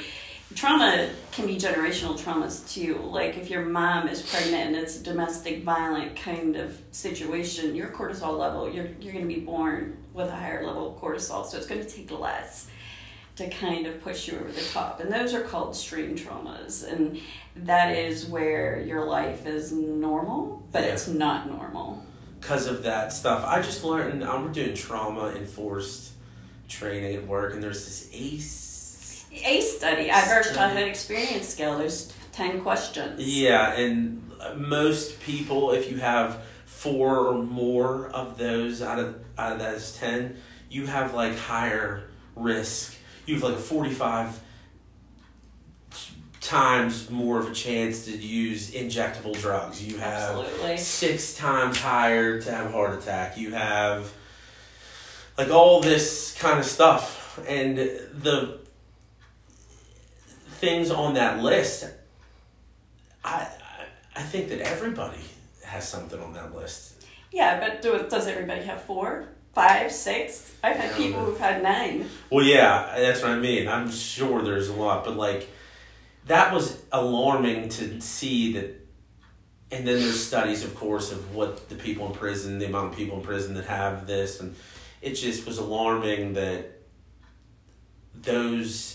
[0.55, 5.03] trauma can be generational traumas too like if your mom is pregnant and it's a
[5.03, 10.27] domestic violent kind of situation your cortisol level you're, you're going to be born with
[10.27, 12.67] a higher level of cortisol so it's going to take less
[13.35, 17.19] to kind of push you over the top and those are called stream traumas and
[17.55, 20.89] that is where your life is normal but Yeah.
[20.93, 22.03] it's not normal
[22.39, 23.45] because of that stuff.
[23.47, 25.87] I just learned we're doing trauma informed
[26.67, 28.72] training at work, and there's this ACE.
[29.34, 30.58] ACE study, adverse Study.
[30.58, 31.78] childhood experience scale.
[31.78, 33.22] There's ten questions.
[33.22, 39.54] Yeah, and most people, if you have four or more of those out of out
[39.54, 40.38] of those ten,
[40.69, 42.96] you have like higher risk.
[43.26, 44.39] You have like a forty-five
[46.41, 49.82] times more of a chance to use injectable drugs.
[49.82, 50.78] You have Absolutely.
[50.78, 53.38] six times higher to have a heart attack.
[53.38, 54.12] You have
[55.38, 58.60] like all this kind of stuff, and the
[60.63, 61.89] things on that list.
[63.23, 63.47] I
[64.15, 65.23] I, think that everybody
[65.65, 67.06] has something on that list.
[67.32, 70.56] Yeah, but do, does everybody have four, five, six?
[70.63, 71.30] I've had people man.
[71.30, 72.10] who've had nine.
[72.30, 73.67] Well, yeah, that's what I mean.
[73.67, 75.49] I'm sure there's a lot, but like
[76.28, 78.80] that was alarming to see that.
[79.71, 82.95] And then there's studies, of course, of what the people in prison, the amount of
[82.95, 84.56] people in prison that have this, and
[85.02, 86.80] it just was alarming that
[88.13, 88.92] those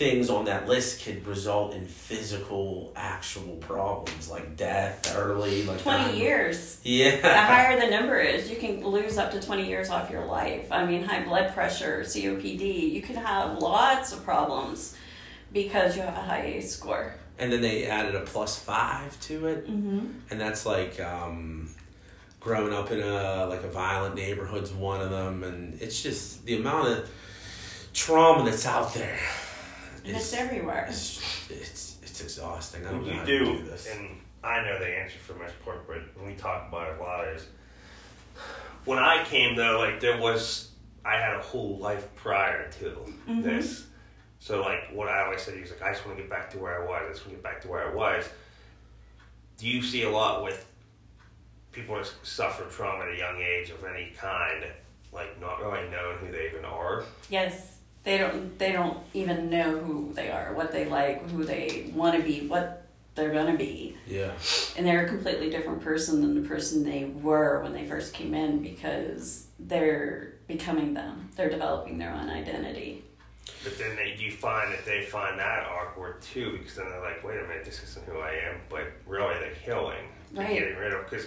[0.00, 6.04] things on that list could result in physical, actual problems like death early, like 20
[6.04, 6.80] um, years.
[6.82, 7.20] Yeah.
[7.20, 10.72] The higher the number is, you can lose up to 20 years off your life.
[10.72, 14.96] I mean, high blood pressure, COPD, you could have lots of problems
[15.52, 17.14] because you have a high ACE score.
[17.38, 20.06] And then they added a plus five to it, Mm-hmm.
[20.30, 21.68] and that's like um,
[22.40, 26.56] growing up in a like a violent neighborhood's one of them, and it's just the
[26.56, 27.10] amount of
[27.92, 29.18] trauma that's out there.
[30.04, 30.86] And it's is- everywhere.
[30.88, 32.86] It's, it's it's exhausting.
[32.86, 33.88] I don't What know you how do, to do this.
[33.94, 37.26] and I know the answer for most corporate, when we talk about it a lot,
[37.28, 37.46] is
[38.84, 40.70] when I came though, like there was,
[41.04, 42.84] I had a whole life prior to
[43.28, 43.42] Mhm.
[43.42, 43.86] this.
[44.38, 46.58] So like what I always said, he's like, I just want to get back to
[46.58, 47.02] where I was.
[47.04, 48.28] I just want to get back to where I was.
[49.58, 50.66] Do you see a lot with
[51.72, 54.64] people that suffer trauma at a young age of any kind,
[55.12, 57.04] like not really knowing who they even are?
[57.28, 58.58] Yes, they don't.
[58.58, 62.46] They don't even know who they are, what they like, who they want to be,
[62.46, 64.30] what they're gonna be, yeah.
[64.76, 68.32] and they're a completely different person than the person they were when they first came
[68.34, 71.28] in because they're becoming them.
[71.36, 73.04] They're developing their own identity.
[73.64, 77.22] But then they do find that they find that awkward too, because then they're like,
[77.24, 78.60] wait a minute, this isn't who I am.
[78.70, 80.58] But really, they're healing, they're Right.
[80.60, 81.10] getting rid of.
[81.10, 81.26] Because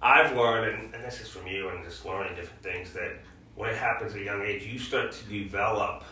[0.00, 3.12] I've learned, and, and this is from you and just learning different things, that
[3.56, 6.04] when it happens at a young age, you start to develop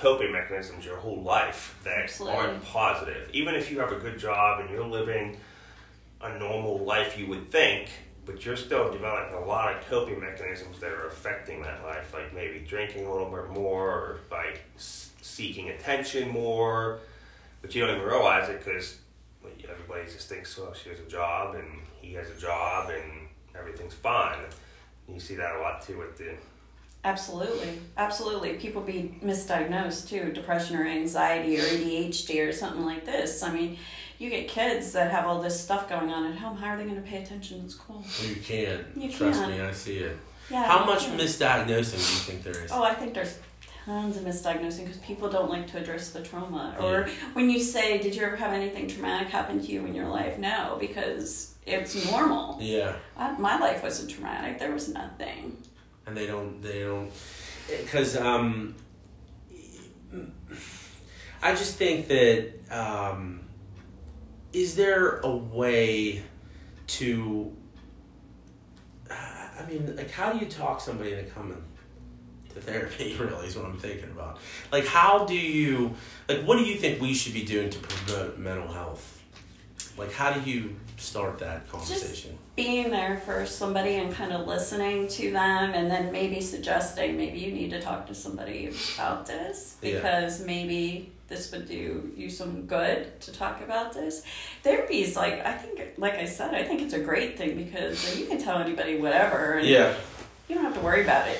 [0.00, 2.38] coping mechanisms your whole life that Absolutely.
[2.38, 3.28] aren't positive.
[3.32, 5.36] Even if you have a good job and you're living
[6.20, 7.90] a normal life, you would think,
[8.24, 12.34] but you're still developing a lot of coping mechanisms that are affecting that life, like
[12.34, 17.00] maybe drinking a little bit more or by seeking attention more,
[17.60, 18.98] but you don't even realize it because
[19.70, 21.66] everybody just thinks, well, she has a job and
[22.00, 24.38] he has a job and everything's fine.
[25.08, 26.34] And you see that a lot too with the
[27.04, 28.54] Absolutely, absolutely.
[28.54, 33.42] People be misdiagnosed too, depression or anxiety or ADHD or something like this.
[33.42, 33.78] I mean,
[34.18, 36.56] you get kids that have all this stuff going on at home.
[36.56, 38.04] How are they going to pay attention in school?
[38.26, 38.84] You can.
[38.96, 39.50] You Trust can.
[39.50, 40.18] me, I see it.
[40.50, 40.64] Yeah.
[40.64, 41.18] How much can.
[41.18, 42.72] misdiagnosing do you think there is?
[42.72, 43.38] Oh, I think there's
[43.88, 46.76] tons of misdiagnosing because people don't like to address the trauma.
[46.78, 50.08] Or when you say, "Did you ever have anything traumatic happen to you in your
[50.08, 52.58] life?" No, because it's normal.
[52.60, 52.96] Yeah.
[53.16, 54.58] I, my life wasn't traumatic.
[54.58, 55.56] There was nothing.
[56.06, 57.10] and they don't they don't
[57.68, 58.74] because um
[61.42, 63.40] i just think that um
[64.54, 66.22] is there a way
[66.86, 67.54] to
[69.10, 71.62] i mean like how do you talk somebody into coming
[72.54, 74.38] to therapy really is what i'm thinking about.
[74.72, 75.94] Like how do you
[76.28, 79.22] like what do you think we should be doing to promote mental health?
[79.96, 82.36] Like how do you start that conversation?
[82.56, 87.38] Being there for somebody and kind of listening to them and then maybe suggesting maybe
[87.38, 89.94] you need to talk to somebody about this Yeah.
[89.94, 94.22] because maybe this would do you some good to talk about this.
[94.62, 98.18] Therapy is like i think like i said i think it's a great thing because
[98.18, 99.94] you can tell anybody whatever and yeah.
[100.48, 101.38] you don't have to worry about it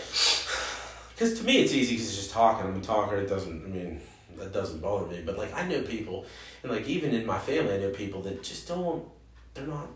[1.18, 2.64] Because to me, it's easy because it's just talking.
[2.64, 3.16] I'm a talker.
[3.16, 3.64] It doesn't.
[3.64, 4.00] I mean,
[4.36, 5.20] that doesn't bother me.
[5.26, 6.26] But like, I know people,
[6.62, 9.04] and like even in my family, I know people that just don't.
[9.54, 9.88] They're not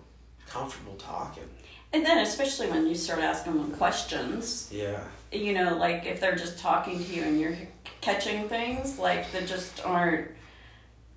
[0.48, 1.44] comfortable talking.
[1.92, 5.04] and then especially when you start asking them questions Yeah.
[5.30, 7.56] you know, like if they're just talking to you and you're
[8.00, 10.28] catching things like that just aren't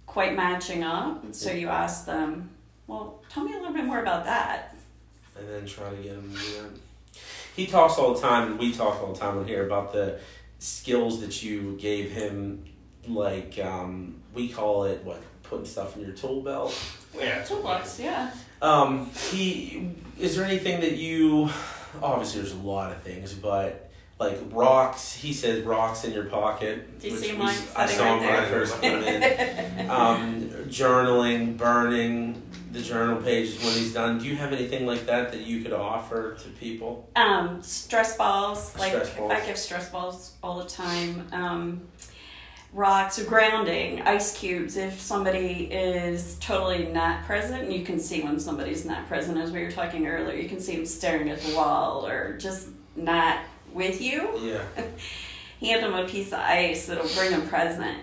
[0.05, 1.25] quite matching up.
[1.33, 2.51] So you ask them,
[2.87, 4.75] well, tell me a little bit more about that.
[5.37, 6.31] And then try to get them.
[6.31, 6.69] to do that.
[7.55, 10.19] He talks all the time, and we talk all the time on here about the
[10.59, 12.65] skills that you gave him.
[13.07, 16.77] Like um, we call it what putting stuff in your tool belt.
[17.17, 17.43] yeah.
[17.43, 18.31] Toolbox, yeah.
[18.61, 21.49] Um, he is there anything that you
[22.01, 25.13] obviously there's a lot of things, but like rocks.
[25.13, 26.99] He says rocks in your pocket.
[26.99, 29.89] Do you which see mine I saw right him when I first came in.
[29.89, 32.41] um, journaling, burning
[32.75, 34.19] the journal pages when he's done.
[34.19, 37.09] Do you have anything like that that you could offer to people?
[37.15, 39.31] Um, stress balls, like Stress balls.
[39.31, 41.27] I give stress balls all the time.
[41.31, 41.81] Um,
[42.73, 44.75] rocks, grounding, ice cubes.
[44.75, 49.38] If somebody is totally not present, you can see when somebody's not present.
[49.38, 52.67] As we were talking earlier, you can see them staring at the wall or just
[52.97, 53.39] not
[53.73, 54.29] with you.
[54.41, 54.63] Yeah,
[55.61, 57.97] Hand them a piece of ice that'll bring them present.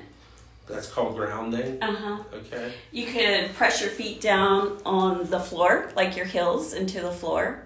[0.73, 1.83] That's called grounding.
[1.83, 2.23] Uh huh.
[2.35, 2.73] Okay.
[2.91, 7.65] You could press your feet down on the floor, like your heels into the floor,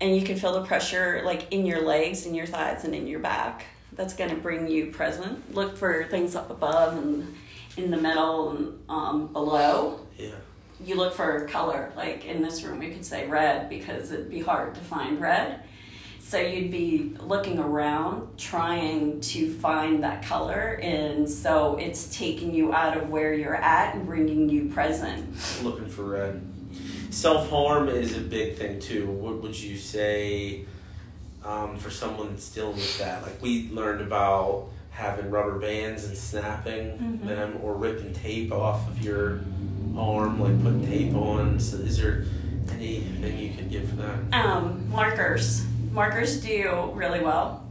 [0.00, 3.06] and you can feel the pressure like in your legs, in your thighs, and in
[3.06, 3.66] your back.
[3.92, 5.54] That's going to bring you present.
[5.54, 7.34] Look for things up above and
[7.76, 10.00] in the middle and um, below.
[10.16, 10.30] Yeah.
[10.84, 14.40] You look for color, like in this room, we could say red because it'd be
[14.40, 15.62] hard to find red.
[16.28, 22.70] So you'd be looking around trying to find that color, and so it's taking you
[22.74, 25.24] out of where you're at and bringing you present.
[25.62, 26.42] Looking for red.
[27.08, 29.06] Self harm is a big thing too.
[29.06, 30.66] What would you say
[31.46, 33.22] um, for someone that's dealing with that?
[33.22, 37.26] Like we learned about having rubber bands and snapping Mhm.
[37.26, 39.40] them, or ripping tape off of your
[39.96, 41.58] arm, like putting tape on.
[41.58, 42.26] So is there
[42.70, 44.18] anything you can give for that?
[44.34, 45.64] Um, markers.
[45.98, 47.66] Markers do really well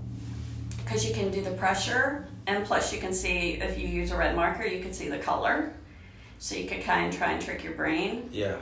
[0.84, 4.18] because you can do the pressure, and plus you can see if you use a
[4.18, 5.72] red marker, you can see the color.
[6.38, 8.28] So you could kind of try and trick your brain.
[8.30, 8.58] Yeah.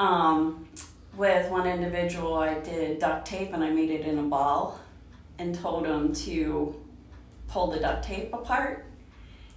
[0.00, 0.68] Um,
[1.16, 4.80] with one individual, I did duct tape and I made it in a ball
[5.38, 6.74] and told him to
[7.46, 8.84] pull the duct tape apart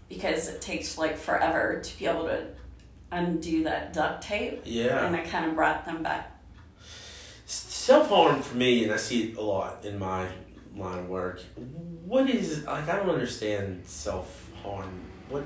[0.08, 2.46] because it takes like forever to be able to
[3.12, 4.62] undo that duct tape.
[4.66, 5.08] Yeah.
[5.08, 6.37] And I kind of brought them back.
[7.88, 10.28] Self harm for me, and I see it a lot in my
[10.76, 11.40] line of work.
[11.56, 12.90] What is like?
[12.90, 15.06] I don't understand self harm.
[15.30, 15.46] What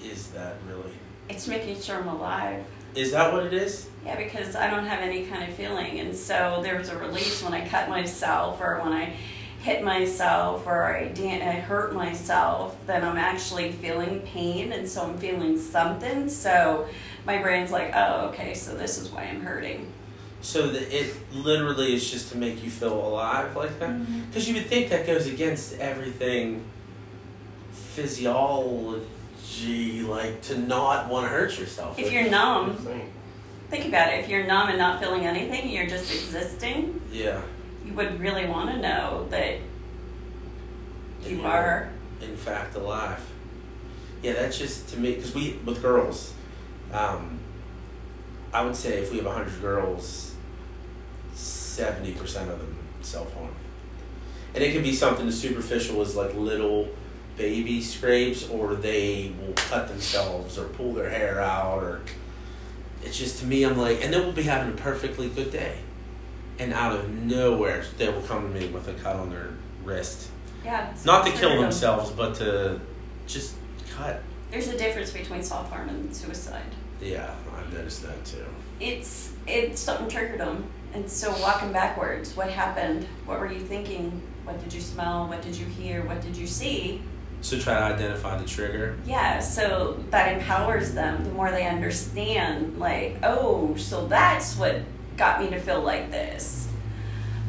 [0.00, 0.92] is that really?
[1.28, 2.64] It's making sure I'm alive.
[2.94, 3.88] Is that what it is?
[4.06, 5.98] Yeah, because I don't have any kind of feeling.
[5.98, 9.16] And so there was a release when I cut myself or when I
[9.60, 14.70] hit myself or I, dan- I hurt myself, then I'm actually feeling pain.
[14.70, 16.28] And so I'm feeling something.
[16.28, 16.88] So
[17.26, 19.92] my brain's like, oh, okay, so this is why I'm hurting.
[20.42, 23.90] So that it literally is just to make you feel alive like that?
[23.90, 24.20] Mm-hmm.
[24.26, 26.64] Because you would think that goes against everything
[27.70, 31.98] physiology, like to not want to hurt yourself.
[31.98, 32.76] If Like, you're numb,
[33.68, 34.20] think about it.
[34.20, 37.40] If you're numb and not feeling anything, you're just existing, yeah,
[37.84, 39.56] you would really want to know that
[41.26, 41.48] you Yeah.
[41.48, 41.90] are.
[42.22, 43.20] in fact alive.
[44.22, 46.32] Yeah, that's just to me because we with girls,
[46.92, 47.38] um,
[48.52, 50.29] I would say if we have hundred girls,
[51.70, 53.54] seventy percent of them self harm,
[54.54, 56.88] and it can be something as superficial as like little
[57.36, 62.00] baby scrapes, or they will cut themselves or pull their hair out, or
[63.02, 65.78] it's just to me I'm like, and they will be having a perfectly good day,
[66.58, 69.50] and out of nowhere they will come to me with a cut on their
[69.84, 70.28] wrist,
[70.64, 70.92] Yeah.
[71.06, 72.80] not to kill themselves, but to
[73.26, 73.54] just
[73.96, 74.20] cut.
[74.50, 76.62] There's a difference between self harm and suicide.
[77.00, 78.44] Yeah, I've noticed that too.
[78.80, 82.36] It's it's something triggered them, and so walking backwards.
[82.36, 83.06] What happened?
[83.26, 84.22] What were you thinking?
[84.44, 85.28] What did you smell?
[85.28, 86.04] What did you hear?
[86.04, 87.02] What did you see?
[87.42, 88.98] So try to identify the trigger.
[89.06, 91.24] Yeah, so that empowers them.
[91.24, 94.82] The more they understand, like, oh, so that's what
[95.16, 96.68] got me to feel like this.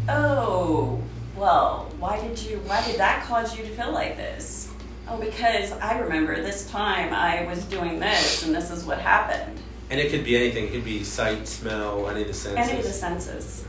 [0.07, 1.01] Oh,
[1.35, 2.57] well, why did you?
[2.65, 4.69] Why did that cause you to feel like this?
[5.07, 9.60] Oh, because I remember this time I was doing this, and this is what happened.
[9.91, 10.63] And it could be anything.
[10.65, 12.69] It could be sight, smell, any of the senses.
[12.69, 13.65] Any of the senses.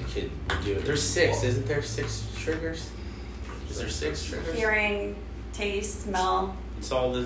[0.00, 0.84] It could do it.
[0.84, 1.82] There's six, isn't there?
[1.82, 2.88] Six triggers.
[3.68, 4.54] Is there six triggers?
[4.56, 5.16] Hearing,
[5.52, 6.56] taste, smell.
[6.78, 7.24] It's all the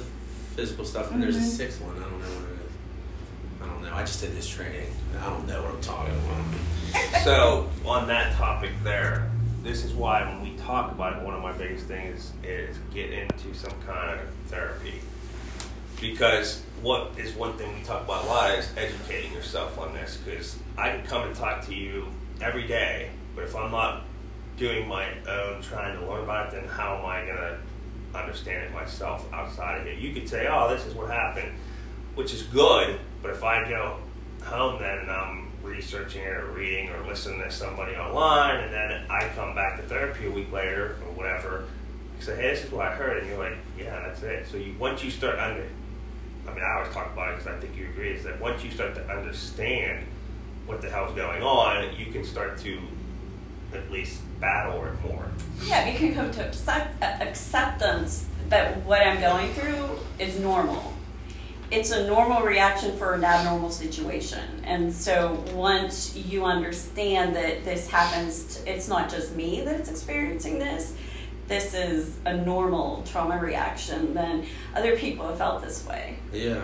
[0.56, 1.44] physical stuff, and there's a Mhm.
[1.56, 1.96] sixth one.
[1.98, 2.72] I don't know what it is.
[3.62, 3.94] I don't know.
[3.94, 4.86] I just did this training.
[5.20, 6.44] I don't know what I'm talking about.
[7.24, 9.30] So on that topic there,
[9.62, 13.10] this is why when we talk about it, one of my biggest things is get
[13.10, 14.94] into some kind of therapy.
[16.00, 20.18] Because what is one thing we talk about a lot is educating yourself on this.
[20.24, 22.06] Because I can come and talk to you
[22.40, 24.04] every day, but if I'm not
[24.56, 27.58] doing my own trying to learn about it, then how am I gonna
[28.14, 29.98] understand it myself outside of it?
[29.98, 31.52] You could say, "Oh, this is what happened,"
[32.14, 33.96] which is good, but if I go
[34.44, 39.04] home then and I'm researching it or reading or listening to somebody online, and then
[39.10, 41.64] I come back to therapy a week later or whatever,
[42.20, 44.74] say, "Hey, this is what I heard," and you're like, "Yeah, that's it." So you
[44.78, 45.64] once you start under,
[46.48, 48.64] I mean, I always talk about it because I think you agree is that once
[48.64, 50.06] you start to understand
[50.66, 52.78] what the hell's going on, you can start to
[53.74, 55.26] at least battle it more.
[55.64, 60.94] Yeah, you can come to accept, acceptance that what I'm going through is normal.
[61.70, 64.62] It's a normal reaction for an abnormal situation.
[64.64, 70.58] And so once you understand that this happens, to, it's not just me that's experiencing
[70.58, 70.94] this,
[71.48, 76.18] this is a normal trauma reaction, then other people have felt this way.
[76.32, 76.62] Yeah.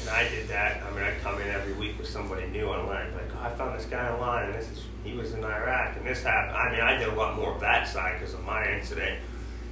[0.00, 0.82] And I did that.
[0.82, 3.78] I mean, I come in every week with somebody new online, like, oh, I found
[3.78, 6.56] this guy online, and this is he was in Iraq, and this happened.
[6.56, 9.18] I mean, I did a lot more of that side because of my incident.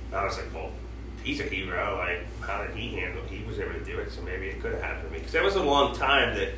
[0.09, 0.71] And I was like, well,
[1.23, 1.99] he's a hero.
[1.99, 3.23] Like, how did he handle?
[3.25, 3.31] it?
[3.31, 5.19] He was able to do it, so maybe it could have happened to me.
[5.19, 6.51] Because there was a long time that,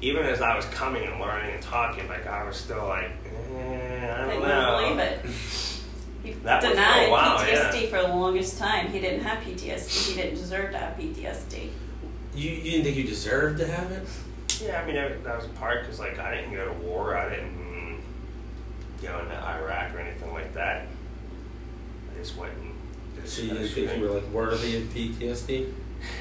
[0.00, 3.10] even as I was coming and learning and talking, like I was still like,
[3.56, 4.80] eh, I don't wouldn't know.
[4.80, 5.20] believe it.
[6.44, 8.88] He That was for a denied while, PTSD for the longest time.
[8.92, 10.08] He didn't have PTSD.
[10.10, 11.70] He didn't deserve to have PTSD.
[12.34, 14.06] You, you didn't think you deserved to have it?
[14.62, 17.16] Yeah, I mean that, that was part because like I didn't go to war.
[17.16, 18.02] I didn't
[19.00, 20.86] go into Iraq or anything like that.
[22.14, 22.74] I just went and
[23.16, 25.72] did So you didn't think you were like worthy of PTSD?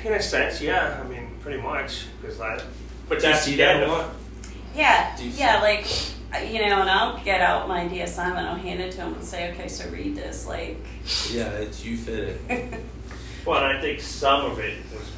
[0.05, 1.01] In a sense, yeah.
[1.03, 2.61] I mean, pretty much because I.
[3.09, 4.11] But Do you that's see the that end a?
[4.73, 5.85] Yeah, Do you see- yeah, like
[6.41, 9.23] you know, and I'll get out my DSM and I'll hand it to him and
[9.23, 10.47] say, okay, so read this.
[10.47, 10.77] Like,
[11.31, 12.83] Yeah, it's you fit it.
[13.45, 15.11] Well, and I think some of it was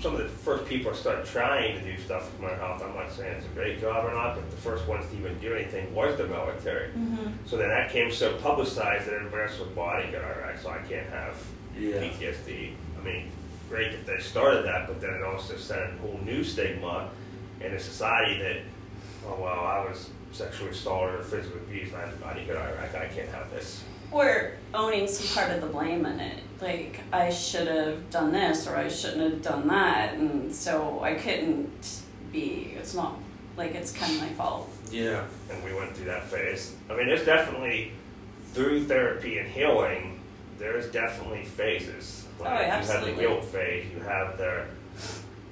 [0.00, 2.82] some of the first people that started trying to do stuff with mental health.
[2.82, 5.38] I'm not saying it's a great job or not, but the first ones to even
[5.38, 6.88] do anything was the military.
[6.88, 7.30] mm-hmm.
[7.46, 10.78] So then that came so publicized that everybody else was body got Iraq, so I
[10.88, 11.36] can't have
[11.78, 11.98] Yeah.
[12.02, 12.72] PTSD.
[13.00, 13.30] I mean,
[13.70, 17.08] great that they started that, but then it also set a whole new stigma
[17.60, 18.56] in a society that,
[19.28, 23.06] oh well, I was sexually assaulted or physically abused, I had body got Iraq, I
[23.08, 23.82] can't have this.
[24.10, 26.38] or owning some part of the blame in it.
[26.60, 31.14] Like, I should have done this or I shouldn't have done that, and so I
[31.14, 32.74] couldn't be.
[32.78, 33.16] It's not
[33.56, 34.70] like it's kind of my fault.
[34.90, 35.24] Yeah.
[35.50, 36.74] and we went through that phase.
[36.90, 37.92] I mean, there's definitely
[38.52, 40.20] through therapy and healing,
[40.58, 42.26] there's definitely phases.
[42.40, 43.86] Oh, Like, You have the guilt phase.
[43.94, 44.64] You have the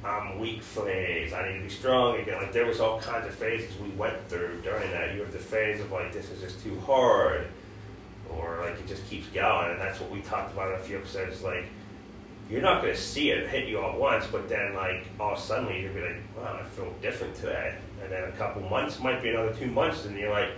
[0.05, 1.32] I'm weak phase.
[1.32, 2.36] I need to be strong again.
[2.36, 5.14] Like there was all kinds of phases we went through during that.
[5.14, 7.46] You have the phase of like this is just too hard,
[8.30, 10.96] or like it just keeps going, and that's what we talked about in a few
[10.96, 11.42] episodes.
[11.42, 11.66] Like
[12.48, 15.32] you're not going to see it hit you all at once, but then like all
[15.32, 17.74] of a sudden you'll be like, wow, I feel different today.
[18.03, 20.51] And then a couple months might be another two months, and you're like,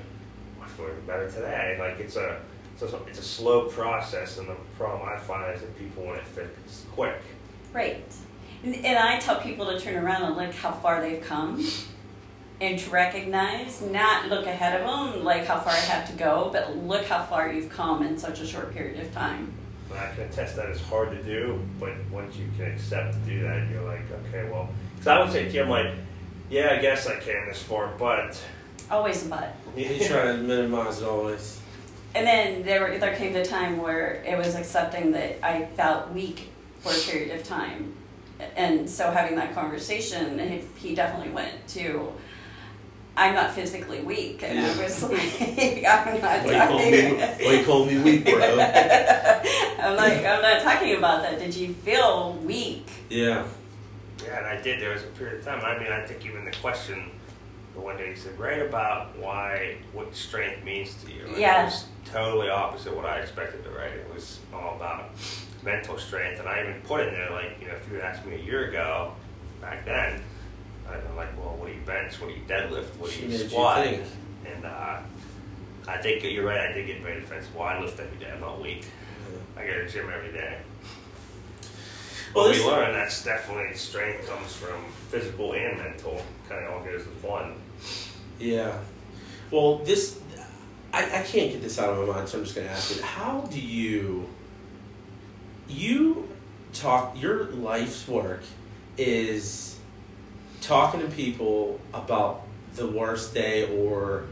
[0.63, 1.77] I feel better today.
[1.81, 2.41] Like it's a
[2.81, 6.27] a, it's a slow process, and the problem I find is that people want it
[6.27, 7.21] fixed quick.
[7.73, 8.05] Right.
[8.63, 11.67] And, and I tell people to turn around and look how far they've come
[12.61, 16.51] and to recognize, not look ahead of them, like how far I have to go,
[16.53, 19.53] but look how far you've come in such a short period of time.
[19.91, 23.19] And I can attest that it's hard to do, but once you can accept to
[23.21, 25.93] do that, you're like, okay, well, because I would say to you, I'm like,
[26.51, 28.41] yeah, I guess I came this far, but
[28.91, 29.57] Always a but.
[29.77, 31.59] You try to minimize it always.
[32.15, 36.51] And then there, there came the time where it was accepting that I felt weak
[36.81, 37.95] for a period of time.
[38.57, 42.13] And so having that conversation, he- he definitely went to,
[43.17, 44.43] I'm not physically weak.
[44.43, 45.21] And I was like,
[45.87, 47.47] I'm not Why you call me, talking.
[47.47, 48.35] why you call me weak, bro?
[49.79, 51.39] I'm like, I'm not talking about that.
[51.39, 52.89] Did you feel weak?
[53.11, 53.47] Yeah.
[54.25, 54.81] Yeah, and I did.
[54.81, 55.65] There was a period of time.
[55.65, 57.11] I mean, I think even the question,
[57.75, 61.25] the one day he said, write about why what strength means to you.
[61.27, 61.63] And Yeah.
[61.63, 63.93] It was totally opposite what I expected to write.
[63.93, 65.11] It was all about
[65.63, 68.27] mental strength, and I even put in there like, you know, if you had asked
[68.27, 69.13] me a year ago,
[69.61, 70.21] back then,
[70.89, 72.21] I'd been like, well, what do you bench?
[72.21, 72.97] What do you deadlift?
[72.99, 73.85] What do She you you squat?
[73.85, 74.03] think.
[74.55, 74.99] And uh,
[75.89, 76.71] I think you're right.
[76.71, 77.55] I did get very defensive.
[77.55, 78.31] Well, I lift every day.
[78.33, 78.85] I'm not weak.
[79.57, 80.59] I go to the gym every day.
[82.35, 86.23] Well, we learn that's definitely strength comes from physical and mental.
[86.49, 87.55] Kind of all goes as one.
[88.41, 88.79] Yeah.
[89.51, 90.19] Well, this,
[90.95, 92.97] I, I can't get this out of my mind, so I'm just going to ask
[92.97, 93.03] it.
[93.03, 94.27] How do you,
[95.73, 96.29] you
[96.73, 98.43] talk, your life's work
[98.97, 99.79] is
[100.61, 102.43] talking to people about
[102.75, 104.25] the worst day or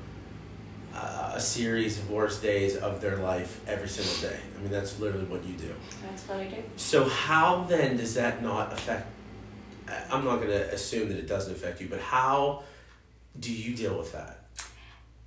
[0.94, 4.40] uh, a series of worst days of their life every single day.
[4.56, 5.74] I mean, that's literally what you do.
[6.02, 6.62] That's what I do.
[6.76, 9.06] So how then does that not affect?
[10.10, 12.62] I'm not going to assume that it doesn't affect you, but how
[13.38, 14.39] do you deal with that?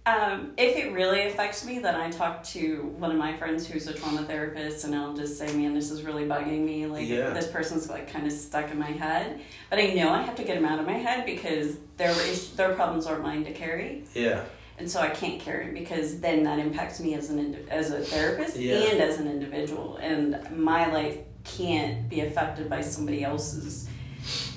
[0.05, 3.87] Um, if it really affects me, then I talk to one of my friends who's
[3.87, 6.85] a trauma therapist, and I'll just say, "Man, this is really bugging me.
[6.87, 7.29] Like Yeah.
[7.29, 9.39] this person's like kind of stuck in my head."
[9.69, 12.51] But I know I have to get them out of my head because their is-
[12.55, 14.41] their problems aren't mine to carry, Yeah,
[14.77, 18.57] and so I can't carry because then that impacts me as an as a therapist
[18.57, 18.75] Yeah.
[18.75, 23.87] and as an individual, and my life can't be affected by somebody else's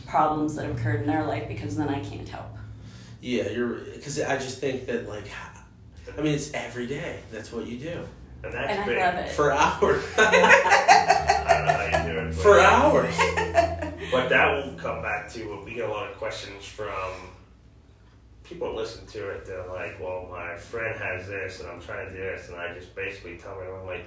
[0.09, 2.47] problems that have occurred in their life because then I can't help.
[3.21, 3.49] Yeah.
[3.51, 5.25] You're because I just think that like,
[6.17, 7.21] I mean, it's every day.
[7.33, 8.07] That's what you do
[8.45, 8.99] And that's And I big.
[8.99, 9.29] love it.
[9.31, 10.05] for hours.
[10.19, 12.35] I don't know how you do it.
[12.35, 13.14] But, for hours.
[14.12, 17.11] But that will come back to when we get a lot of questions from
[18.45, 19.45] people that listen to it.
[19.45, 22.73] They're like, "Well, my friend has this, and I'm trying to do this," and I
[22.73, 24.05] just basically tell everyone like,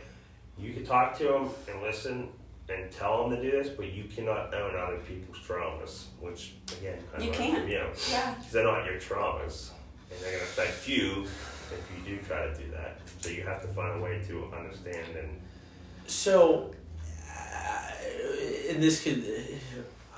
[0.57, 2.29] "You can talk to them and listen."
[2.71, 6.99] And tell them to do this, but you cannot own other people's traumas, which again,
[7.15, 7.59] I You learned can't.
[7.61, 7.85] from you.
[8.11, 8.35] Yeah.
[8.35, 9.71] Because they're not your traumas,
[10.11, 11.23] and they're going to affect you
[11.71, 12.99] if you do try to do that.
[13.21, 15.41] So you have to find a way to understand and
[16.05, 16.73] So,
[17.27, 17.91] uh,
[18.69, 19.23] and this could,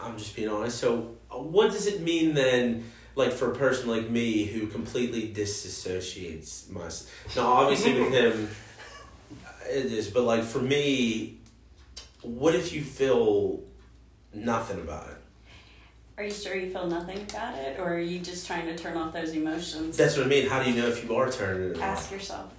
[0.02, 0.78] I'm just being honest.
[0.78, 2.84] So, what does it mean then,
[3.16, 7.10] like for a person like me who completely disassociates myself?
[7.38, 8.50] Now, obviously with him,
[9.70, 11.38] it is, but like for me,
[12.22, 13.62] what if you feel
[14.34, 15.18] nothing about it?
[16.18, 18.96] Are you sure you feel nothing about it, or are you just trying to turn
[18.96, 19.98] off those emotions?
[19.98, 20.48] That's what I mean.
[20.48, 21.84] How do you know if you are turning it off?
[21.84, 22.54] Ask yourself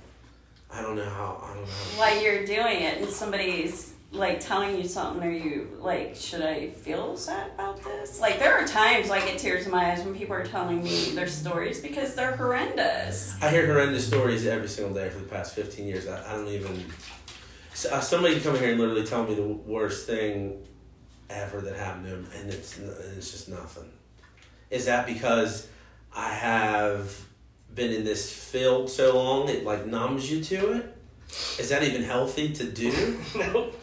[0.72, 1.40] I don't know how.
[1.44, 1.72] I don't know.
[1.96, 5.22] while you're doing it, and somebody's like telling you something.
[5.22, 8.20] Are you like, should I feel sad about this?
[8.20, 11.10] Like, there are times I get tears in my eyes when people are telling me
[11.10, 13.34] their stories because they're horrendous.
[13.42, 16.08] I hear horrendous stories every single day for the past 15 years.
[16.08, 16.84] I, I don't even.
[17.74, 20.66] So, uh, somebody can come here and literally tell me the worst thing
[21.30, 23.90] ever that happened to him, and it's, n- it's just nothing.
[24.70, 25.68] Is that because
[26.14, 27.18] I have
[27.74, 30.96] been in this field so long, it like numbs you to it?
[31.58, 33.18] Is that even healthy to do?
[33.34, 33.78] nope.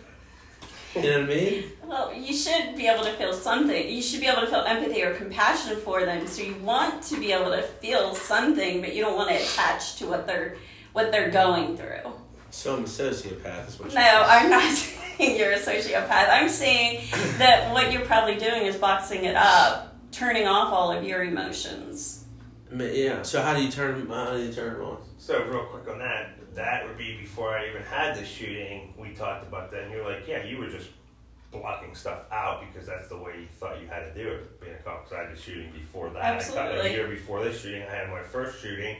[0.95, 1.63] You know what I mean?
[1.85, 3.89] Well, you should be able to feel something.
[3.89, 6.25] You should be able to feel empathy or compassion for them.
[6.25, 9.95] So you want to be able to feel something, but you don't want to attach
[9.97, 10.57] to what they're
[10.93, 12.11] what they're going through.
[12.51, 14.25] So I'm a sociopath, is what No, you're saying.
[14.27, 16.29] I'm not saying you're a sociopath.
[16.29, 21.03] I'm saying that what you're probably doing is boxing it up, turning off all of
[21.03, 22.25] your emotions.
[22.71, 23.21] I mean, yeah.
[23.23, 24.07] So how do you turn?
[24.07, 24.97] How do you turn it on?
[25.17, 28.93] So real quick on that, that would be before I even had the shooting.
[28.97, 30.89] We talked about that, and you're like, yeah, you were just
[31.51, 34.73] blocking stuff out because that's the way you thought you had to do it, being
[34.73, 35.05] a cop.
[35.05, 36.23] Because I had the shooting before that.
[36.23, 36.89] I got Absolutely.
[36.89, 38.97] a year before this shooting, I had my first shooting,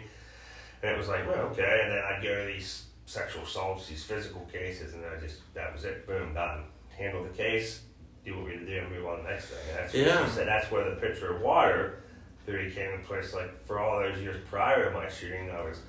[0.82, 1.82] and it was like, well, okay.
[1.84, 5.74] And then I'd go to these sexual assaults, these physical cases, and I just that
[5.74, 6.06] was it.
[6.06, 6.66] Boom, done.
[6.96, 7.82] Handle the case,
[8.24, 9.58] do what we had to do, and move on to the next thing.
[9.70, 10.26] And that's Yeah.
[10.26, 10.48] she said.
[10.48, 12.04] That's where the pitcher of water
[12.46, 13.34] theory came in place.
[13.34, 15.80] Like for all those years prior to my shooting, I was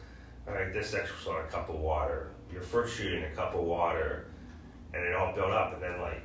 [0.49, 0.73] all right.
[0.73, 2.31] This sexual assault, a cup of water.
[2.51, 4.27] Your first shooting, a cup of water,
[4.95, 6.23] and it all built up, and then like.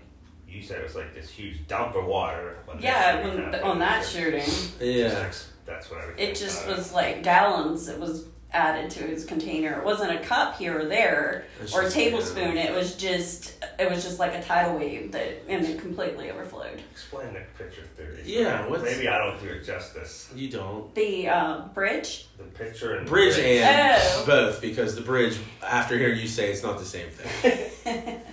[0.47, 2.59] You said it was like this huge dump of water.
[2.79, 3.63] Yeah, when, happened.
[3.63, 4.43] on that shooting,
[4.79, 5.09] Yeah.
[5.09, 7.89] That's, that's what I would it just about was like gallons.
[7.89, 9.79] It was added to his container.
[9.79, 12.57] It wasn't a cup here or there It's or a tablespoon.
[12.57, 16.81] It was just it was just like a tidal wave that and it completely overflowed.
[16.91, 18.21] Explain the picture theory.
[18.25, 20.31] Yeah, what's- Maybe I don't do it justice.
[20.35, 20.93] You don't.
[20.95, 22.27] The uh, bridge.
[22.37, 24.23] The picture and the Bridge and Oh.
[24.25, 25.37] both because the bridge.
[25.61, 28.21] After hearing you say it's not the same thing.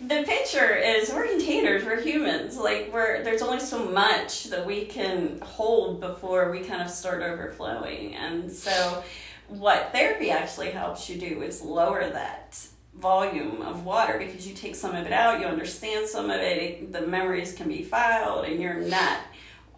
[0.00, 2.58] The picture is we're containers, we're humans.
[2.58, 7.22] Like we're there's only so much that we can hold before we kind of start
[7.22, 8.14] overflowing.
[8.14, 9.02] And so
[9.48, 14.74] what therapy actually helps you do is lower that volume of water because you take
[14.74, 18.44] some of it out, you understand some of it, it the memories can be filed
[18.44, 19.20] and you're not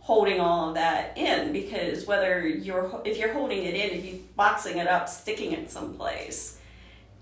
[0.00, 4.20] holding all of that in because whether you're if you're holding it in, if you're
[4.36, 6.58] boxing it up, sticking it someplace,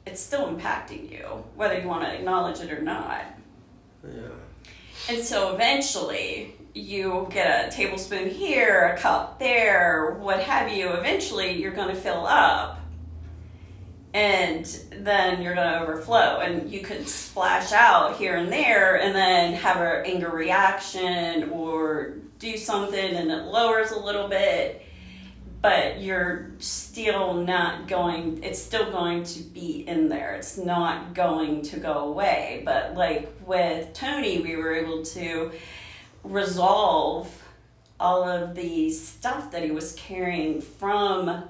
[0.07, 1.25] it's still impacting you,
[1.55, 3.25] whether you want to acknowledge it or not.
[4.05, 4.29] Yeah.
[5.09, 10.91] And so eventually you get a tablespoon here, a cup there, what have you.
[10.91, 12.81] Eventually you're going to fill up.
[14.13, 16.39] And then you're going to overflow.
[16.39, 22.15] And you could splash out here and there and then have an anger reaction or
[22.39, 24.83] do something and it lowers a little bit.
[25.63, 30.35] But you're still not going, it's still going to be in there.
[30.35, 32.63] It's not going to go away.
[32.65, 35.53] But like with Tony, we were able to
[36.25, 37.31] resolve
[38.01, 41.45] all of the stuff that he was carrying from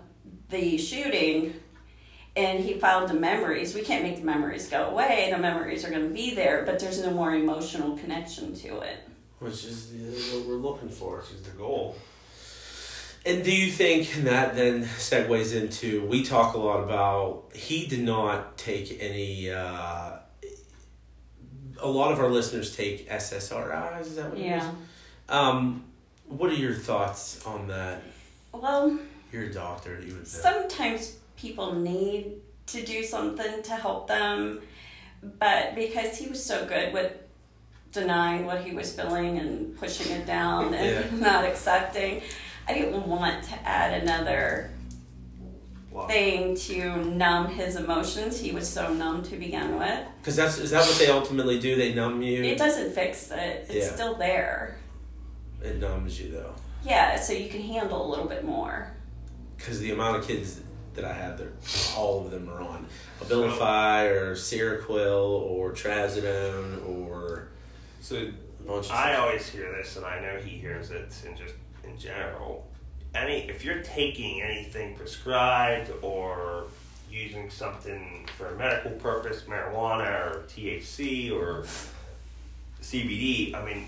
[0.50, 1.54] the shooting
[2.36, 3.74] and he filed the memories.
[3.74, 5.28] We can't make the memories go away.
[5.30, 8.98] The memories are going to be there, but there's no more emotional connection to it.
[9.38, 9.92] Which is
[10.32, 11.18] what we're looking for.
[11.18, 11.96] Which is the goal.
[13.26, 18.00] And do you think that then segues into we talk a lot about he did
[18.00, 20.13] not take any uh,
[21.84, 24.46] a lot of our listeners take SSRIs, is that what it is?
[24.46, 24.72] Yeah.
[25.28, 25.84] Um
[26.26, 28.02] what are your thoughts on that?
[28.52, 28.98] Well,
[29.32, 30.24] You're a doctor, you would know.
[30.24, 32.32] sometimes people need
[32.68, 34.60] to do something to help them,
[35.38, 37.12] but because he was so good with
[37.92, 41.18] denying what he was feeling and pushing it down and Yeah.
[41.30, 42.22] not accepting,
[42.66, 44.70] I didn't want to add another
[45.94, 46.08] Wow.
[46.08, 48.40] thing to numb his emotions.
[48.40, 50.00] He was so numb to begin with.
[50.20, 51.76] Because that's is that what they ultimately do?
[51.76, 52.42] They numb you.
[52.42, 53.66] It doesn't fix it.
[53.70, 53.94] It's Yeah.
[53.94, 54.76] still there.
[55.62, 56.54] It numbs you though.
[56.84, 58.90] Yeah, so you can handle a little bit more.
[59.56, 60.60] Because the amount of kids
[60.94, 61.52] that I have, they're
[61.96, 62.88] all of them are on
[63.20, 67.48] Abilify or Seroquel or Trazodone or
[68.00, 69.20] So a bunch of I stuff.
[69.20, 72.66] always hear this, and I know he hears it, and just in general,
[73.14, 76.64] any if you're taking anything prescribed or
[77.10, 81.64] using something for a medical purpose, marijuana or THC or
[82.82, 83.86] CBD, I mean,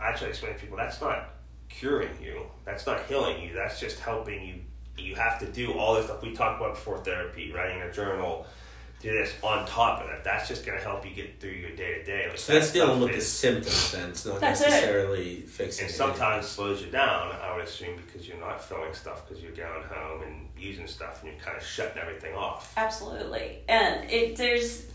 [0.00, 1.30] I try to explain to people that's not
[1.68, 4.54] curing you, that's not healing you, that's just helping you.
[5.02, 6.22] You have to do all this stuff.
[6.22, 8.46] We talked about before therapy, writing a journal,
[9.06, 10.24] do this on top of that.
[10.24, 12.30] That's just going to help you get through your day to day.
[12.36, 14.10] So that's dealing with the is- symptoms then.
[14.10, 14.68] It's not That's it.
[14.70, 15.96] necessarily fixing and it.
[15.96, 17.34] sometimes slows you down.
[17.42, 21.22] I would assume because you're not filling stuff because you're going home and using stuff
[21.22, 22.72] and you're kind of shutting everything off.
[22.76, 23.58] Absolutely.
[23.68, 24.86] And it there's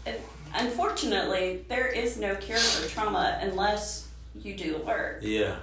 [0.53, 5.19] unfortunately there is no cure for trauma unless you do the work.
[5.21, 5.55] Yeah.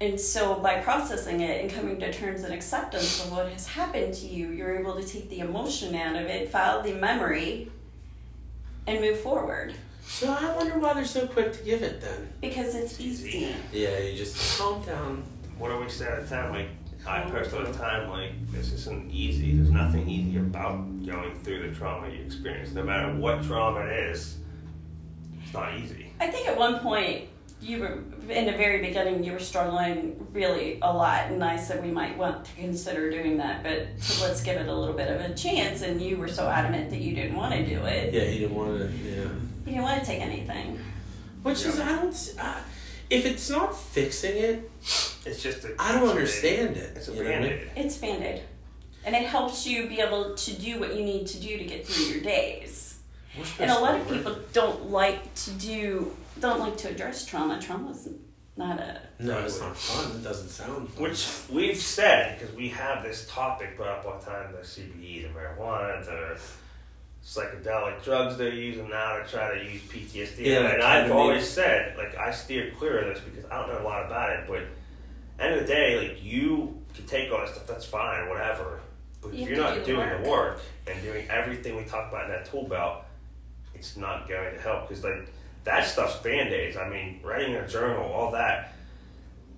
[0.00, 4.12] And so by processing it and coming to terms and acceptance of what has happened
[4.14, 7.70] to you, you're able to take the emotion out of it, file the memory,
[8.86, 9.74] and move forward.
[10.06, 12.28] So I wonder why they're so quick to give it then.
[12.40, 13.54] Because it's easy.
[13.72, 15.24] Yeah, you just calm down.
[15.58, 16.52] What do we say at the time?
[16.52, 16.68] Like
[17.06, 19.56] I personally at the time, like this isn't easy.
[19.56, 22.72] There's nothing easy about going through the trauma you experience.
[22.72, 24.36] No matter what trauma it is,
[25.42, 26.12] it's not easy.
[26.20, 27.28] I think at one point
[27.60, 27.98] you were
[28.28, 32.16] in the very beginning you were struggling really a lot and I said we might
[32.18, 33.88] want to consider doing that but
[34.20, 37.00] let's give it a little bit of a chance and you were so adamant that
[37.00, 38.12] you didn't want to do it.
[38.12, 38.84] Yeah, he didn't want to.
[38.98, 39.14] Yeah.
[39.22, 39.32] You
[39.64, 40.78] didn't want to take anything.
[41.42, 42.08] Which is I don't.
[42.08, 42.60] s- I,
[43.08, 44.70] if it's not fixing it,
[45.24, 45.74] It's just a.
[45.78, 46.96] I don't understand it.
[46.96, 47.60] It's a you know what I mean?
[47.76, 48.42] It's band-aid.
[49.04, 51.86] And it helps you be able to do what you need to do to get
[51.86, 52.98] through your days.
[53.60, 57.60] And a lot of people don't like to do don't like to address trauma.
[57.60, 58.08] Trauma's
[58.56, 60.16] not a No, it's not fun.
[60.16, 61.02] It doesn't sound fun.
[61.04, 65.22] Which we've said because we have this topic brought up all the time: the CBD,
[65.22, 66.38] the marijuana, the
[67.24, 70.38] psychedelic drugs they're using now to try to use PTSD.
[70.46, 73.58] Yeah, and that I've always means- said, like, I steer clear of this because I
[73.58, 74.44] don't know a lot about it.
[74.46, 74.62] But
[75.44, 78.80] end of the day, like, you can take all this stuff, that's fine, whatever.
[79.20, 80.22] But You if you're not do doing work.
[80.22, 83.02] the work and doing everything we talk about in that tool belt,
[83.74, 85.26] it's not going to help because like
[85.66, 86.76] that stuff's band aids.
[86.76, 88.72] I mean, writing a journal, all that.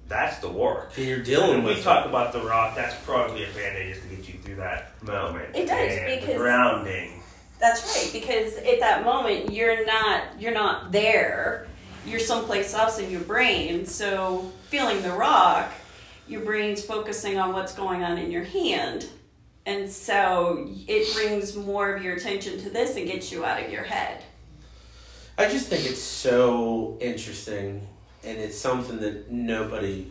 [0.08, 0.92] That's the work.
[0.96, 4.08] And you're dealing When we talk about the rock, that's probably a band aid just
[4.08, 5.54] to get you through that moment.
[5.54, 7.22] It does, and the because- grounding.
[7.60, 11.66] That's right, because at that moment you're not you're not there.
[12.06, 13.84] You're someplace else in your brain.
[13.84, 15.72] So feeling the rock,
[16.28, 19.08] your brain's focusing on what's going on in your hand.
[19.66, 23.70] And so it brings more of your attention to this and gets you out of
[23.72, 24.22] your head.
[25.38, 27.86] I just think it's so interesting,
[28.24, 30.10] and it's something that nobody,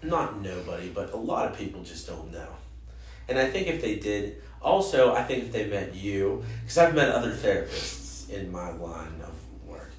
[0.00, 2.46] not nobody, but a lot of people just don't know.
[3.28, 6.94] And I think if they did, also, I think if they met you, because I've
[6.94, 9.34] met other therapists in my line of
[9.68, 9.90] work,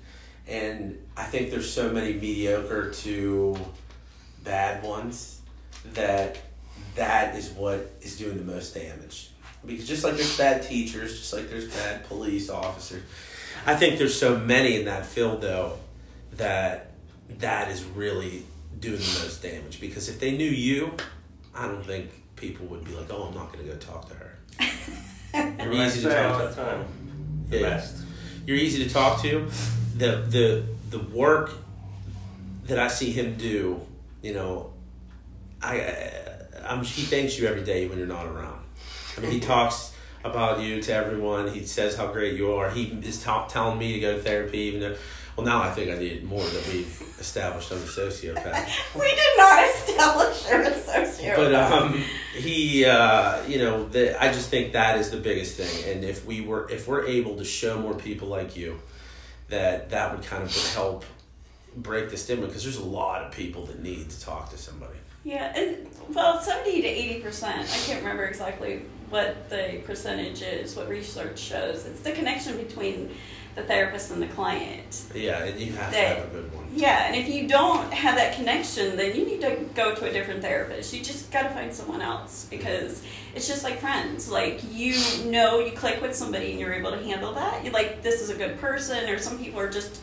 [0.48, 3.58] and I think there's so many mediocre to
[4.46, 5.42] bad ones
[5.96, 6.38] that
[6.96, 9.32] that is what is doing the most damage.
[9.66, 13.04] Because just like there's bad teachers, just like there's bad police officers,
[13.66, 15.78] I think there's so many in that field though
[16.34, 16.92] that
[17.40, 18.44] that is really
[18.80, 19.80] doing the most damage.
[19.82, 20.94] Because if they knew you,
[21.54, 24.16] I don't think people would be like, "Oh, I'm not going to go talk to
[24.16, 24.36] her."
[25.64, 26.86] You're easy to talk to.
[27.50, 27.62] the Yeah.
[27.70, 27.98] best.
[28.46, 29.48] You're easy to talk to.
[29.98, 31.52] The the the work
[32.66, 33.82] that I see him do,
[34.22, 34.72] you know,
[35.62, 36.12] I, I
[36.68, 38.62] I'm he thanks you every day when you're not around.
[39.18, 39.94] I mean, he talks
[40.24, 41.50] about you to everyone.
[41.50, 42.70] He says how great you are.
[42.70, 44.96] He is ta- telling me to go to therapy, even though.
[45.36, 48.70] Well, now I think I need more that we've established I'm a sociopath.
[49.00, 51.36] We did not establish a sociopath.
[51.38, 52.04] But um,
[52.36, 55.94] he, uh, you know, the, I just think that is the biggest thing.
[55.94, 58.82] And if we were, if we're able to show more people like you,
[59.48, 61.06] that that would kind of help
[61.78, 64.98] break the stigma because there's a lot of people that need to talk to somebody.
[65.24, 67.62] Yeah, and well, seventy to eighty percent.
[67.62, 70.76] I can't remember exactly what the percentage is.
[70.76, 73.12] What research shows it's the connection between
[73.56, 75.06] the therapist and the client.
[75.14, 76.68] Yeah, and you have to have a good one.
[76.74, 80.14] Yeah, and if you don't have that connection, then you need to go to a
[80.14, 80.94] different therapist.
[80.94, 83.04] You just got to find someone else because
[83.36, 84.30] it's just like friends.
[84.30, 84.96] Like you
[85.26, 87.64] know, you click with somebody and you're able to handle that.
[87.64, 90.02] You're like this is a good person, or some people are just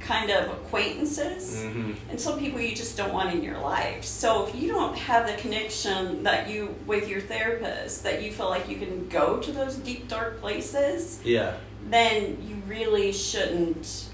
[0.00, 1.62] kind of acquaintances.
[1.62, 1.92] Mm-hmm.
[2.10, 4.04] and some people you just don't want in your life.
[4.04, 8.48] So if you don't have the connection that you with your therapist that you feel
[8.48, 11.54] like you can go to those deep dark places, Yeah,
[11.88, 14.06] then you really shouldn't.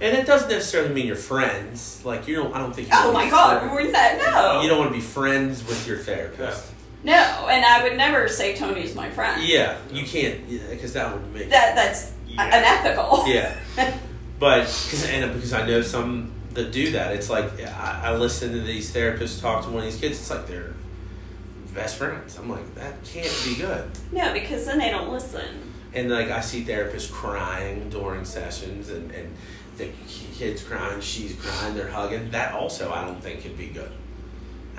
[0.00, 2.02] and it doesn't necessarily mean you're friends.
[2.04, 2.54] Like you don't.
[2.54, 2.88] I don't think.
[2.88, 3.72] you oh my god friends.
[3.74, 6.72] we're not no, You don't want to be friends with your therapist.
[7.04, 7.12] no,
[7.50, 9.42] and I would never say Tony's my friend.
[9.42, 11.50] Yeah, you can't because that would make.
[11.50, 12.46] that that's Yeah.
[12.46, 13.24] unethical.
[13.26, 13.54] Yeah,
[14.40, 17.14] but because and because I know some that do that.
[17.14, 20.18] It's like I, I listen to these therapists talk to one of these kids.
[20.18, 20.74] It's like they're
[21.74, 22.36] best friends.
[22.36, 23.90] I'm like that can't be good.
[24.10, 25.72] no, because then they don't listen.
[25.94, 29.36] And like I see therapists crying during sessions, and and
[29.76, 32.30] the kids crying, she's crying, they're hugging.
[32.30, 33.92] That also I don't think could be good.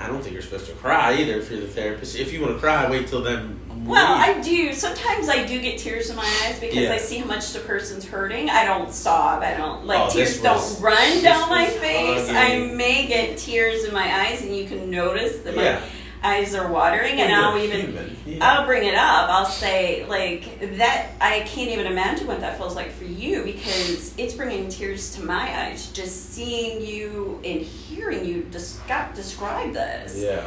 [0.02, 2.16] I don't think you're supposed to cry either if you're the therapist.
[2.16, 3.58] If you want to cry, wait till then.
[3.84, 4.72] Well, we- I do.
[4.72, 6.92] Sometimes I do get tears in my eyes because Yeah.
[6.92, 8.48] I see how much the person's hurting.
[8.50, 9.42] I don't sob.
[9.42, 12.28] I don't like Oh, tears was- don't run down my face.
[12.30, 15.80] I may get tears in my eyes, and you can notice that my Yeah.
[16.22, 18.16] Eyes are watering, and I'll even.
[18.26, 18.38] Yeah.
[18.40, 19.28] I'll bring it up.
[19.30, 21.10] I'll say like that.
[21.20, 25.24] I can't even imagine what that feels like for you because it's bringing tears to
[25.24, 30.18] my eyes just seeing you and hearing you describe describe this.
[30.18, 30.44] yeah.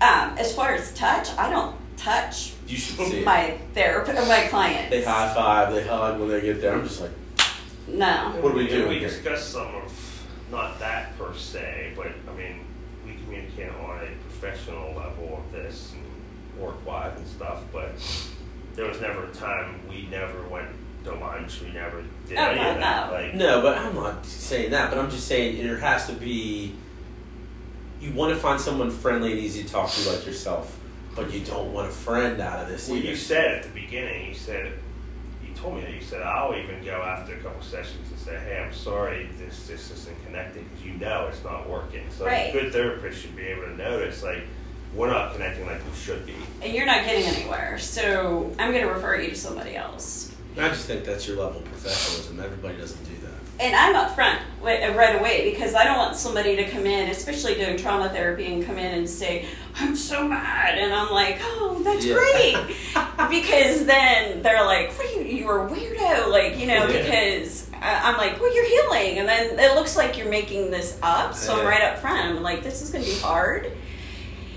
[0.00, 4.46] Um, as far as touch, I don't touch You should see my therapist, or my
[4.48, 4.90] clients.
[4.90, 6.74] They high five, they hug when they get there.
[6.74, 7.12] I'm just like,
[7.86, 8.32] No.
[8.40, 9.08] What do we do We here?
[9.08, 12.60] discussed some of, not that per se, but I mean,
[13.06, 17.92] we communicate on a professional level of this and work-wise and stuff, but
[18.74, 20.68] there was never a time we never went
[21.04, 23.08] to lunch, we never did Oh, any of that.
[23.10, 23.12] no.
[23.14, 24.90] Like, no, but I'm not saying that.
[24.90, 26.74] But I'm just saying there has to be.
[28.00, 30.78] You want to find someone friendly and easy to talk to like yourself,
[31.16, 32.88] but you don't want a friend out of this.
[32.88, 33.08] well, either.
[33.08, 34.72] you said at the beginning, you said, you
[35.64, 38.62] told me that, you said, I'll even go after a couple sessions and say, hey,
[38.62, 42.04] I'm sorry, this this isn't connecting, because you know it's not working.
[42.10, 42.50] So Right.
[42.50, 44.42] a good therapist should be able to notice, like,
[44.94, 46.34] we're not connecting like we should be.
[46.62, 50.34] And you're not getting anywhere, so I'm going to refer you to somebody else.
[50.56, 52.38] I just think that's your level of professionalism.
[52.40, 53.32] Everybody doesn't do that.
[53.58, 57.54] And I'm upfront wi- right away because I don't want somebody to come in, especially
[57.54, 59.46] doing trauma therapy, and come in and say,
[59.76, 60.78] I'm so mad.
[60.78, 62.14] And I'm like, oh, that's Yeah.
[62.14, 62.56] great.
[63.30, 66.30] because then they're like, what are you, you're a weirdo.
[66.30, 67.02] Like, you know, Yeah.
[67.02, 69.18] because I'm like, well, you're healing.
[69.18, 71.34] And then it looks like you're making this up.
[71.34, 72.36] So I'm right up front.
[72.36, 73.72] I'm like, this is going to be hard.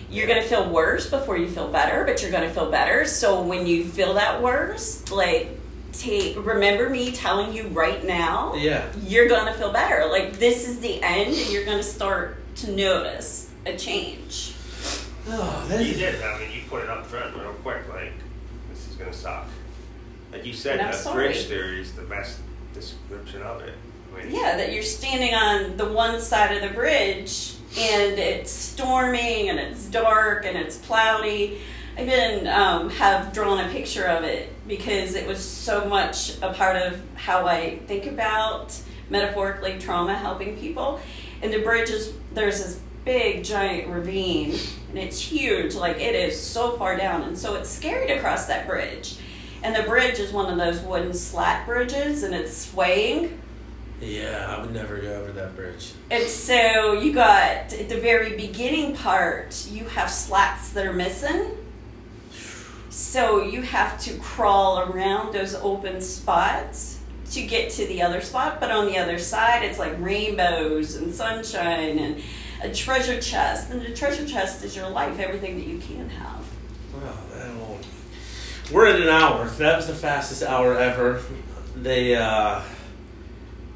[0.09, 3.05] You're going to feel worse before you feel better, but you're going to feel better.
[3.05, 5.49] So when you feel that worse, like,
[5.93, 8.85] take remember me telling you right now Yeah.
[9.03, 10.05] you're gonna feel better.
[10.11, 14.51] Like this is the end, and you're gonna start to notice a change.
[15.29, 16.21] Oh, that You is, did.
[16.21, 17.87] I mean, you put it up front real quick.
[17.89, 18.13] Like,
[18.69, 19.47] this is gonna suck.
[20.31, 21.27] Like you said, the sorry.
[21.27, 22.39] bridge theory is the best
[22.73, 23.73] description of it.
[24.15, 28.51] I mean, Yeah, that you're standing on the one side of the bridge, and it's
[28.51, 31.59] storming, and it's dark, and it's cloudy.
[31.97, 36.53] I even um, have drawn a picture of it because it was so much a
[36.53, 40.99] part of how I think about metaphorically trauma helping people.
[41.41, 44.51] And the bridge is there's this big giant ravine,
[44.89, 48.45] and it's huge, like it is so far down, and so it's scary to cross
[48.47, 49.17] that bridge.
[49.63, 53.41] And the bridge is one of those wooden slat bridges, and it's swaying.
[53.99, 55.93] yeah, I would never go over that bridge.
[56.11, 61.57] And so you got at the very beginning part, you have slats that are missing.
[62.89, 66.99] So you have to crawl around those open spots
[67.31, 68.59] to get to the other spot.
[68.59, 72.21] But on the other side, it's like rainbows and sunshine and
[72.61, 73.71] a treasure chest.
[73.71, 76.45] And the treasure chest is your life, everything that you can have.
[76.93, 77.51] Wow, that.
[78.71, 79.47] We're at an hour.
[79.47, 81.21] That was the fastest hour ever.
[81.73, 82.61] They, uh,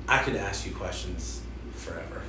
[0.08, 2.22] I could ask you questions forever.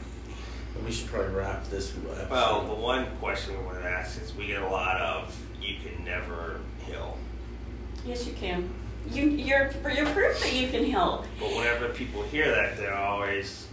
[0.75, 2.31] But we should probably wrap this episode.
[2.31, 5.75] Well, the one question we want to ask is we get a lot of you
[5.83, 7.19] can never heal.
[8.07, 8.71] Yes, you can.
[9.11, 11.25] You, you're, you're proof that you can heal.
[11.41, 13.67] But whenever people hear that, they're always,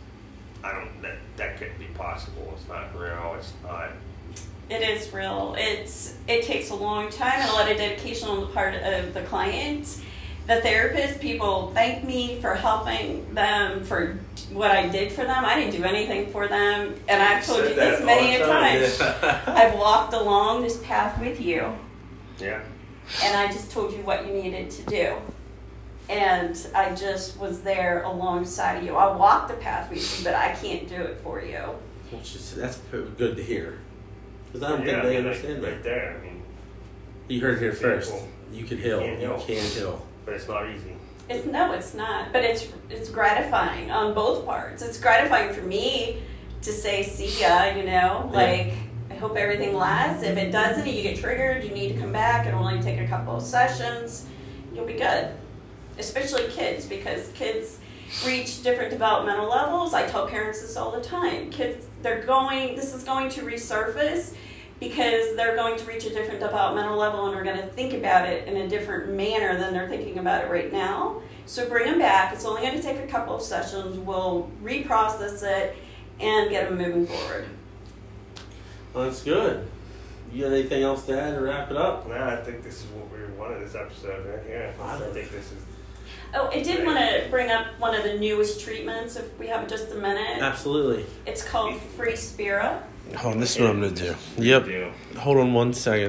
[0.64, 2.54] I don't, that, that couldn't be possible.
[2.56, 3.36] It's not real.
[3.38, 3.92] It's not.
[4.70, 5.56] It is real.
[5.58, 9.14] It's it takes a long time and a lot of dedication on the part of
[9.14, 10.00] the client.
[10.48, 14.20] The therapist, people thank me for helping them for
[14.52, 15.46] what I did for them.
[15.46, 18.80] I didn't do anything for them, and I've told Said you this many a time.
[18.80, 19.00] times.
[19.48, 21.72] I've walked along this path with you,
[22.40, 22.62] Yeah.
[23.24, 25.16] and I just told you what you needed to do.
[26.10, 28.96] And I just was there alongside of you.
[28.96, 31.60] I walked the path with you, but I can't do it for you.
[32.12, 33.78] Which is, that's good to hear.
[34.48, 35.74] Because I don't yeah, think I they mean, understand right, that.
[35.76, 36.18] right there.
[36.20, 36.42] I mean,
[37.28, 38.12] You heard it here first.
[38.12, 39.02] People You can heal.
[39.06, 39.38] You heal.
[39.40, 40.06] can heal.
[40.26, 40.94] but it's not easy.
[41.30, 42.34] It's no, it's not.
[42.34, 44.82] But it's it's gratifying on both parts.
[44.82, 46.24] It's gratifying for me
[46.64, 48.30] to say, "See ya," you know, Yeah.
[48.32, 48.74] like
[49.12, 50.24] I hope everything lasts.
[50.24, 52.48] If it doesn't, you get triggered, you need to come back.
[52.48, 54.26] It'll only take a couple of sessions.
[54.74, 55.30] You'll be good.
[56.00, 57.80] Especially kids, because kids
[58.26, 59.94] reach different developmental levels.
[59.94, 61.50] I tell parents this all the time.
[61.52, 62.76] Kids, they're going.
[62.76, 64.34] This is going to resurface
[64.80, 68.28] because they're going to reach a different developmental level and are going to think about
[68.28, 71.22] it in a different manner than they're thinking about it right now.
[71.46, 72.34] So bring them back.
[72.34, 73.98] It's only going to take a couple of sessions.
[73.98, 75.76] We'll reprocess it
[76.20, 77.46] and get them moving forward.
[78.94, 79.68] Well, that's good.
[80.32, 82.08] You got anything else to add to wrap it up?
[82.08, 84.74] No, I think this is what we wanted this episode right here.
[84.80, 85.64] I I love think this is.
[86.34, 89.68] Oh, I did want to bring up one of the newest treatments if we have
[89.68, 90.42] just a minute.
[90.42, 91.06] Absolutely.
[91.26, 92.84] It's called Freespira.
[93.16, 94.16] Hold on, this is what I'm going to do.
[94.44, 94.94] Yep.
[95.18, 96.08] Hold on one second.